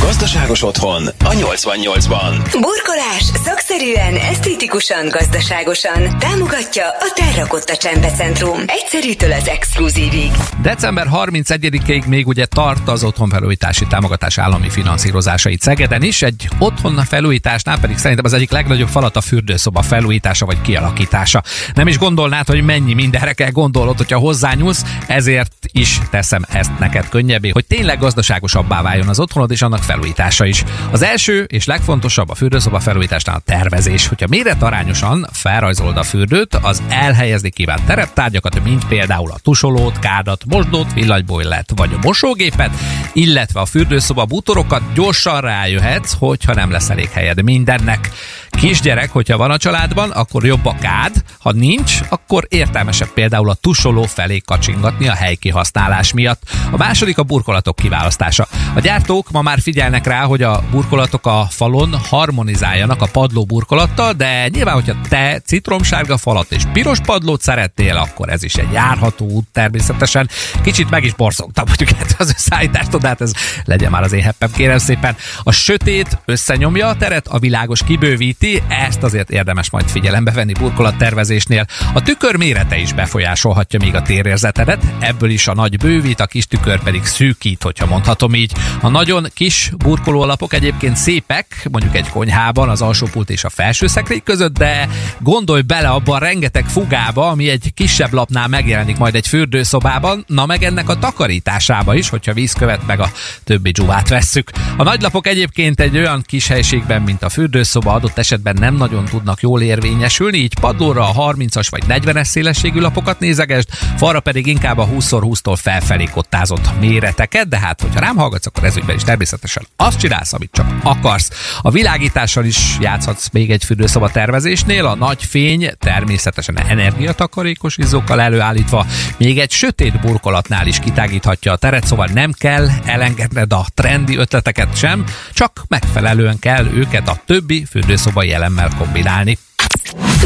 Gazdaságos 0.00 0.62
otthon 0.62 1.06
a 1.06 1.30
88-ban. 1.30 2.34
Burkolás 2.52 3.22
szakszerűen, 3.44 4.16
esztétikusan, 4.16 5.08
gazdaságosan. 5.08 6.18
Támogatja 6.18 6.84
a 6.88 7.12
Terrakotta 7.14 7.76
Csempecentrum. 7.76 8.60
Egyszerűtől 8.66 9.32
az 9.32 9.48
exkluzívig. 9.48 10.30
December 10.62 11.06
31-ig 11.12 12.06
még 12.06 12.26
ugye 12.26 12.46
tart 12.46 12.88
az 12.88 13.04
otthonfelújítási 13.04 13.86
támogatás 13.86 14.38
állami 14.38 14.70
finanszírozásait 14.70 15.60
Szegeden 15.60 16.02
is. 16.02 16.22
Egy 16.22 16.48
otthon 16.58 17.04
felújításnál 17.04 17.80
pedig 17.80 17.96
szerintem 17.96 18.24
az 18.24 18.32
egyik 18.32 18.50
legnagyobb 18.50 18.88
falat 18.88 19.16
a 19.16 19.20
fürdőszoba 19.20 19.82
felújítása 19.82 20.46
vagy 20.46 20.60
kialakítása. 20.60 21.42
Nem 21.74 21.88
is 21.88 21.98
gondolnád, 21.98 22.46
hogy 22.46 22.62
mennyi 22.62 22.94
mindenre 22.94 23.32
kell 23.32 23.50
gondolod, 23.50 23.96
hogyha 23.96 24.18
hozzányúlsz, 24.18 24.84
ezért 25.06 25.52
is 25.72 25.98
teszem 26.10 26.44
ezt 26.48 26.78
neked 26.78 27.08
könnyebbé, 27.08 27.48
hogy 27.48 27.66
tényleg 27.66 27.98
gazdaságosabbá 27.98 28.82
váljon 28.82 29.08
az 29.08 29.20
otthonod 29.20 29.50
és 29.50 29.62
annak 29.72 29.84
felújítása 29.84 30.44
is. 30.44 30.64
Az 30.90 31.02
első 31.02 31.42
és 31.42 31.64
legfontosabb 31.64 32.30
a 32.30 32.34
fürdőszoba 32.34 32.80
felújításnál 32.80 33.36
a 33.36 33.42
tervezés. 33.44 34.06
Hogyha 34.06 34.26
méretarányosan 34.28 35.26
felrajzolod 35.32 35.96
a 35.96 36.02
fürdőt, 36.02 36.54
az 36.54 36.82
elhelyezni 36.88 37.50
kívánt 37.50 37.84
tereptárgyakat, 37.84 38.64
mint 38.64 38.86
például 38.86 39.30
a 39.30 39.38
tusolót, 39.42 39.98
kádat, 39.98 40.44
mosdót, 40.46 40.92
villanybojlert 40.92 41.72
vagy 41.76 41.90
a 41.92 41.98
mosógépet, 42.02 42.70
illetve 43.12 43.60
a 43.60 43.64
fürdőszoba 43.64 44.24
bútorokat 44.24 44.82
gyorsan 44.94 45.40
rájöhetsz, 45.40 46.14
hogyha 46.18 46.54
nem 46.54 46.70
lesz 46.70 46.90
elég 46.90 47.08
helyed 47.10 47.42
mindennek. 47.42 48.10
Kisgyerek, 48.50 49.10
hogyha 49.10 49.36
van 49.36 49.50
a 49.50 49.56
családban, 49.56 50.10
akkor 50.10 50.44
jobb 50.44 50.66
a 50.66 50.74
kád, 50.80 51.12
ha 51.38 51.52
nincs, 51.52 52.00
akkor 52.08 52.46
értelmesebb 52.48 53.08
például 53.08 53.50
a 53.50 53.54
tusoló 53.54 54.02
felé 54.02 54.38
kacsingatni 54.38 55.08
a 55.08 55.14
helykihasználás 55.14 56.12
miatt. 56.12 56.42
A 56.70 56.76
második 56.76 57.18
a 57.18 57.22
burkolatok 57.22 57.76
kiválasztása. 57.76 58.48
A 58.74 58.80
gyártók 58.80 59.30
ma 59.30 59.42
már 59.42 59.49
figyelnek 59.58 60.06
rá, 60.06 60.24
hogy 60.24 60.42
a 60.42 60.62
burkolatok 60.70 61.26
a 61.26 61.46
falon 61.50 61.94
harmonizáljanak 62.08 63.02
a 63.02 63.06
padló 63.12 63.44
burkolattal, 63.44 64.12
de 64.12 64.48
nyilván, 64.48 64.74
hogyha 64.74 64.94
te 65.08 65.40
citromsárga 65.44 66.16
falat 66.16 66.52
és 66.52 66.62
piros 66.72 66.98
padlót 67.00 67.42
szeretnél, 67.42 67.96
akkor 67.96 68.28
ez 68.28 68.42
is 68.42 68.54
egy 68.54 68.72
járható 68.72 69.26
út 69.26 69.46
természetesen. 69.52 70.28
Kicsit 70.62 70.90
meg 70.90 71.04
is 71.04 71.14
borzongtam 71.14 71.64
mondjuk 71.66 71.88
az 72.18 72.34
összeállítást, 72.36 72.98
de 72.98 73.08
hát 73.08 73.20
ez 73.20 73.32
legyen 73.64 73.90
már 73.90 74.02
az 74.02 74.12
én 74.12 74.22
heppem, 74.22 74.50
kérem 74.50 74.78
szépen. 74.78 75.16
A 75.42 75.52
sötét 75.52 76.18
összenyomja 76.24 76.88
a 76.88 76.96
teret, 76.96 77.26
a 77.28 77.38
világos 77.38 77.82
kibővíti, 77.84 78.62
ezt 78.68 79.02
azért 79.02 79.30
érdemes 79.30 79.70
majd 79.70 79.88
figyelembe 79.88 80.30
venni 80.30 80.52
burkolat 80.52 80.96
tervezésnél. 80.96 81.66
A 81.94 82.02
tükör 82.02 82.36
mérete 82.36 82.78
is 82.78 82.92
befolyásolhatja 82.92 83.78
még 83.82 83.94
a 83.94 84.02
térérzetedet, 84.02 84.82
ebből 84.98 85.30
is 85.30 85.48
a 85.48 85.54
nagy 85.54 85.76
bővít, 85.76 86.20
a 86.20 86.26
kis 86.26 86.46
tükör 86.46 86.82
pedig 86.82 87.04
szűkít, 87.04 87.62
hogyha 87.62 87.86
mondhatom 87.86 88.34
így. 88.34 88.52
A 88.80 88.88
nagyon 88.88 89.26
kis 89.40 89.72
burkoló 89.76 90.20
alapok 90.20 90.52
egyébként 90.52 90.96
szépek, 90.96 91.68
mondjuk 91.70 91.96
egy 91.96 92.08
konyhában, 92.08 92.68
az 92.68 92.82
alsópult 92.82 93.30
és 93.30 93.44
a 93.44 93.48
felső 93.48 93.86
szekrény 93.86 94.22
között, 94.24 94.58
de 94.58 94.88
gondolj 95.20 95.62
bele 95.62 95.88
abba 95.88 96.14
a 96.14 96.18
rengeteg 96.18 96.64
fugába, 96.64 97.28
ami 97.28 97.48
egy 97.48 97.72
kisebb 97.74 98.12
lapnál 98.12 98.48
megjelenik 98.48 98.96
majd 98.96 99.14
egy 99.14 99.26
fürdőszobában, 99.26 100.24
na 100.26 100.46
meg 100.46 100.62
ennek 100.62 100.88
a 100.88 100.98
takarításába 100.98 101.94
is, 101.94 102.08
hogyha 102.08 102.32
vízkövet 102.32 102.86
meg 102.86 103.00
a 103.00 103.10
többi 103.44 103.70
dzsuvát 103.70 104.08
vesszük. 104.08 104.50
A 104.76 104.82
nagylapok 104.82 105.26
egyébként 105.26 105.80
egy 105.80 105.96
olyan 105.96 106.22
kis 106.26 106.46
helységben, 106.46 107.02
mint 107.02 107.22
a 107.22 107.28
fürdőszoba 107.28 107.92
adott 107.92 108.18
esetben 108.18 108.56
nem 108.58 108.74
nagyon 108.74 109.04
tudnak 109.04 109.40
jól 109.40 109.60
érvényesülni, 109.60 110.38
így 110.38 110.58
padlóra 110.58 111.08
a 111.08 111.34
30-as 111.34 111.66
vagy 111.70 111.84
40-es 111.88 112.24
szélességű 112.24 112.80
lapokat 112.80 113.18
nézegesd, 113.18 113.68
falra 113.96 114.20
pedig 114.20 114.46
inkább 114.46 114.78
a 114.78 114.86
20x20-tól 114.86 115.56
felfelé 115.60 116.04
kottázott 116.04 116.80
méreteket, 116.80 117.48
de 117.48 117.58
hát, 117.58 117.80
hogyha 117.80 118.00
rám 118.00 118.16
hallgatsz, 118.16 118.46
akkor 118.46 118.64
ezügyben 118.64 118.96
is 118.96 119.02
természetesen 119.02 119.28
azt 119.76 119.98
csinálsz, 119.98 120.32
amit 120.32 120.50
csak 120.52 120.66
akarsz. 120.82 121.30
A 121.60 121.70
világítással 121.70 122.44
is 122.44 122.76
játszhatsz 122.80 123.28
még 123.32 123.50
egy 123.50 123.64
fürdőszoba 123.64 124.10
tervezésnél, 124.10 124.86
a 124.86 124.94
nagy 124.94 125.24
fény 125.24 125.72
természetesen 125.78 126.58
energiatakarékos 126.58 127.76
izzókkal 127.76 128.20
előállítva, 128.20 128.86
még 129.16 129.38
egy 129.38 129.50
sötét 129.50 130.00
burkolatnál 130.00 130.66
is 130.66 130.78
kitágíthatja 130.78 131.52
a 131.52 131.56
teret, 131.56 131.86
szóval 131.86 132.08
nem 132.12 132.32
kell 132.32 132.68
elengedned 132.84 133.52
a 133.52 133.66
trendi 133.74 134.16
ötleteket 134.16 134.76
sem, 134.76 135.04
csak 135.32 135.62
megfelelően 135.68 136.38
kell 136.38 136.66
őket 136.66 137.08
a 137.08 137.20
többi 137.26 137.64
fürdőszoba 137.70 138.22
jelemmel 138.22 138.70
kombinálni. 138.78 139.38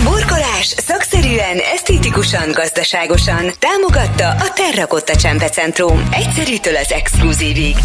Burkolás 0.02 0.66
szakszerűen, 0.66 1.58
esztétikusan, 1.74 2.50
gazdaságosan. 2.52 3.52
Támogatta 3.58 4.28
a 4.28 4.52
Terrakotta 4.54 5.16
Csempecentrum. 5.16 6.08
Egyszerűtől 6.10 6.76
az 6.76 6.92
exkluzívig. 6.92 7.76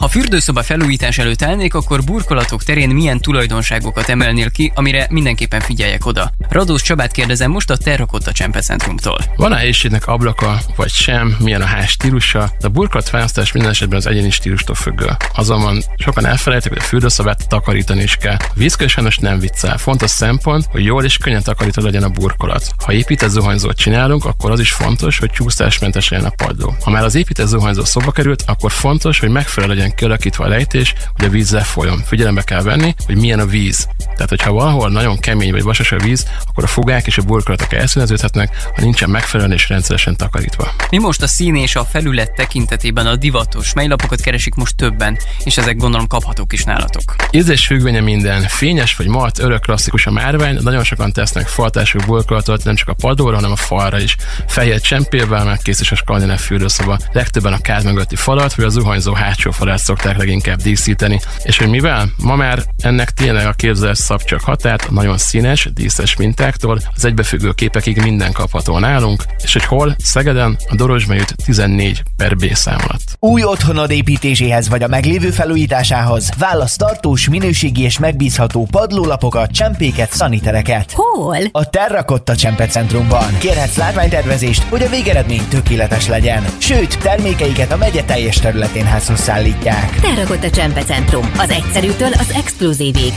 Ha 0.00 0.08
fürdőszoba 0.08 0.62
felújítás 0.62 1.18
előtt 1.18 1.42
állnék, 1.42 1.74
akkor 1.74 2.04
burkolatok 2.04 2.62
terén 2.62 2.88
milyen 2.88 3.20
tulajdonságokat 3.20 4.08
emelnél 4.08 4.50
ki, 4.50 4.72
amire 4.74 5.06
mindenképpen 5.10 5.60
figyeljek 5.60 6.06
oda. 6.06 6.30
Radós 6.48 6.82
Csabát 6.82 7.12
kérdezem 7.12 7.50
most 7.50 7.70
a 7.70 7.76
Terrakotta 7.76 8.32
Centrumtól. 8.60 9.18
Van 9.36 9.52
a 9.52 9.56
helyiségnek 9.56 10.06
ablaka, 10.06 10.58
vagy 10.76 10.90
sem, 10.90 11.36
milyen 11.38 11.62
a 11.62 11.64
ház 11.64 11.88
stílusa, 11.88 12.50
de 12.60 12.66
a 12.66 12.70
burkolat 12.70 13.10
választás 13.10 13.52
minden 13.52 13.70
esetben 13.70 13.98
az 13.98 14.06
egyéni 14.06 14.30
stílustól 14.30 14.74
függő. 14.74 15.06
Azonban 15.34 15.82
sokan 15.96 16.26
elfelejtik, 16.26 16.72
hogy 16.72 16.80
a 16.80 16.84
fürdőszobát 16.84 17.48
takarítani 17.48 18.02
is 18.02 18.16
kell. 18.16 18.36
A 18.38 18.52
vízkölcsönös 18.54 19.16
nem 19.16 19.38
viccel. 19.38 19.78
Fontos 19.78 20.10
szempont, 20.10 20.66
hogy 20.70 20.84
jól 20.84 21.04
és 21.04 21.16
könnyen 21.16 21.42
takarító 21.42 21.82
legyen 21.82 22.02
a 22.02 22.08
burkolat. 22.08 22.70
Ha 22.84 22.92
épített 22.92 23.30
zuhanyzót 23.30 23.76
csinálunk, 23.76 24.24
akkor 24.24 24.50
az 24.50 24.60
is 24.60 24.72
fontos, 24.72 25.18
hogy 25.18 25.30
csúszásmentes 25.30 26.08
legyen 26.08 26.26
a 26.26 26.44
padló. 26.44 26.74
Ha 26.82 26.90
már 26.90 27.04
az 27.04 27.14
épített 27.14 27.46
zuhanyzó 27.46 27.84
szoba 27.84 28.10
került, 28.10 28.42
akkor 28.46 28.72
fontos, 28.72 29.18
hogy 29.18 29.28
megfelelő 29.28 29.74
legyen 29.74 29.83
kialakítva 29.92 30.44
a 30.44 30.48
lejtés, 30.48 30.94
hogy 31.14 31.24
a 31.24 31.28
víz 31.28 31.50
lefolyjon. 31.50 32.02
Figyelembe 32.06 32.42
kell 32.42 32.62
venni, 32.62 32.94
hogy 33.06 33.16
milyen 33.16 33.40
a 33.40 33.46
víz. 33.46 33.88
Tehát, 34.14 34.28
hogyha 34.28 34.52
valahol 34.52 34.90
nagyon 34.90 35.18
kemény 35.18 35.50
vagy 35.50 35.62
vasas 35.62 35.92
a 35.92 35.98
víz, 35.98 36.26
akkor 36.48 36.64
a 36.64 36.66
fogák 36.66 37.06
és 37.06 37.18
a 37.18 37.22
burkolatok 37.22 37.72
elszíneződhetnek, 37.72 38.56
ha 38.74 38.82
nincsen 38.82 39.10
megfelelően 39.10 39.56
és 39.56 39.68
rendszeresen 39.68 40.16
takarítva. 40.16 40.72
Mi 40.90 40.98
most 40.98 41.22
a 41.22 41.26
szín 41.26 41.56
és 41.56 41.76
a 41.76 41.84
felület 41.84 42.32
tekintetében 42.32 43.06
a 43.06 43.16
divatos, 43.16 43.72
mely 43.72 43.86
lapokat 43.86 44.20
keresik 44.20 44.54
most 44.54 44.76
többen, 44.76 45.18
és 45.44 45.56
ezek 45.56 45.76
gondolom 45.76 46.06
kaphatók 46.06 46.52
is 46.52 46.64
nálatok. 46.64 47.14
Ízés 47.30 47.66
függvénye 47.66 48.00
minden. 48.00 48.42
Fényes 48.42 48.96
vagy 48.96 49.06
mat, 49.06 49.38
örök 49.38 49.60
klasszikus 49.60 50.06
a 50.06 50.10
márvány, 50.10 50.58
nagyon 50.62 50.84
sokan 50.84 51.12
tesznek 51.12 51.46
faltású 51.46 51.98
burkolatot, 52.06 52.64
nem 52.64 52.74
csak 52.74 52.88
a 52.88 52.94
padlóra, 52.94 53.34
hanem 53.34 53.52
a 53.52 53.56
falra 53.56 54.00
is. 54.00 54.16
Fehér 54.46 54.80
csempével, 54.80 55.44
mert 55.44 55.62
kész 55.62 55.80
is 55.80 55.92
a 55.92 55.96
skandináv 55.96 56.38
fürdőszoba. 56.38 56.98
Legtöbben 57.12 57.52
a 57.52 57.58
kád 57.60 57.84
mögötti 57.84 58.16
falat, 58.16 58.54
vagy 58.54 58.64
a 58.64 58.68
zuhanyzó 58.68 59.12
hátsó 59.12 59.50
falát 59.50 59.78
szokták 59.78 60.16
leginkább 60.16 60.60
díszíteni. 60.60 61.20
És 61.42 61.58
hogy 61.58 61.68
mivel? 61.68 62.08
Ma 62.16 62.36
már 62.36 62.62
ennek 62.78 63.10
tényleg 63.10 63.46
a 63.46 63.52
képzeles 63.52 63.98
szab 64.04 64.22
csak 64.22 64.40
határt, 64.40 64.90
nagyon 64.90 65.18
színes, 65.18 65.68
díszes 65.74 66.16
mintáktól, 66.16 66.78
az 66.94 67.04
egybefüggő 67.04 67.52
képekig 67.52 68.02
minden 68.02 68.32
kapható 68.32 68.78
nálunk, 68.78 69.24
és 69.42 69.52
hogy 69.52 69.64
hol? 69.64 69.96
Szegeden, 69.98 70.58
a 70.68 70.74
Dorosmai 70.74 71.20
14 71.44 72.02
per 72.16 72.36
B 72.36 72.54
szám 72.54 72.78
alatt. 72.88 73.16
Új 73.18 73.42
otthonod 73.42 73.90
építéséhez 73.90 74.68
vagy 74.68 74.82
a 74.82 74.88
meglévő 74.88 75.30
felújításához 75.30 76.30
válasz 76.38 76.76
tartós, 76.76 77.28
minőségi 77.28 77.82
és 77.82 77.98
megbízható 77.98 78.68
padlólapokat, 78.70 79.50
csempéket, 79.50 80.12
szanitereket. 80.12 80.92
Hol? 80.92 81.36
A 81.52 81.70
Terrakotta 81.70 82.34
Centrumban. 82.68 83.38
Kérhetsz 83.38 83.76
látványtervezést, 83.76 84.62
hogy 84.62 84.82
a 84.82 84.88
végeredmény 84.88 85.48
tökéletes 85.48 86.06
legyen. 86.08 86.44
Sőt, 86.58 86.98
termékeiket 86.98 87.72
a 87.72 87.76
megye 87.76 88.02
teljes 88.02 88.36
területén 88.36 88.84
házhoz 88.84 89.20
szállítják. 89.20 90.00
Terrakotta 90.00 90.50
Centrum. 90.84 91.30
Az 91.38 91.50
egyszerűtől 91.50 92.12
az 92.12 92.30
exkluzívig. 92.34 93.12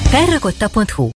Pro. 0.85 1.11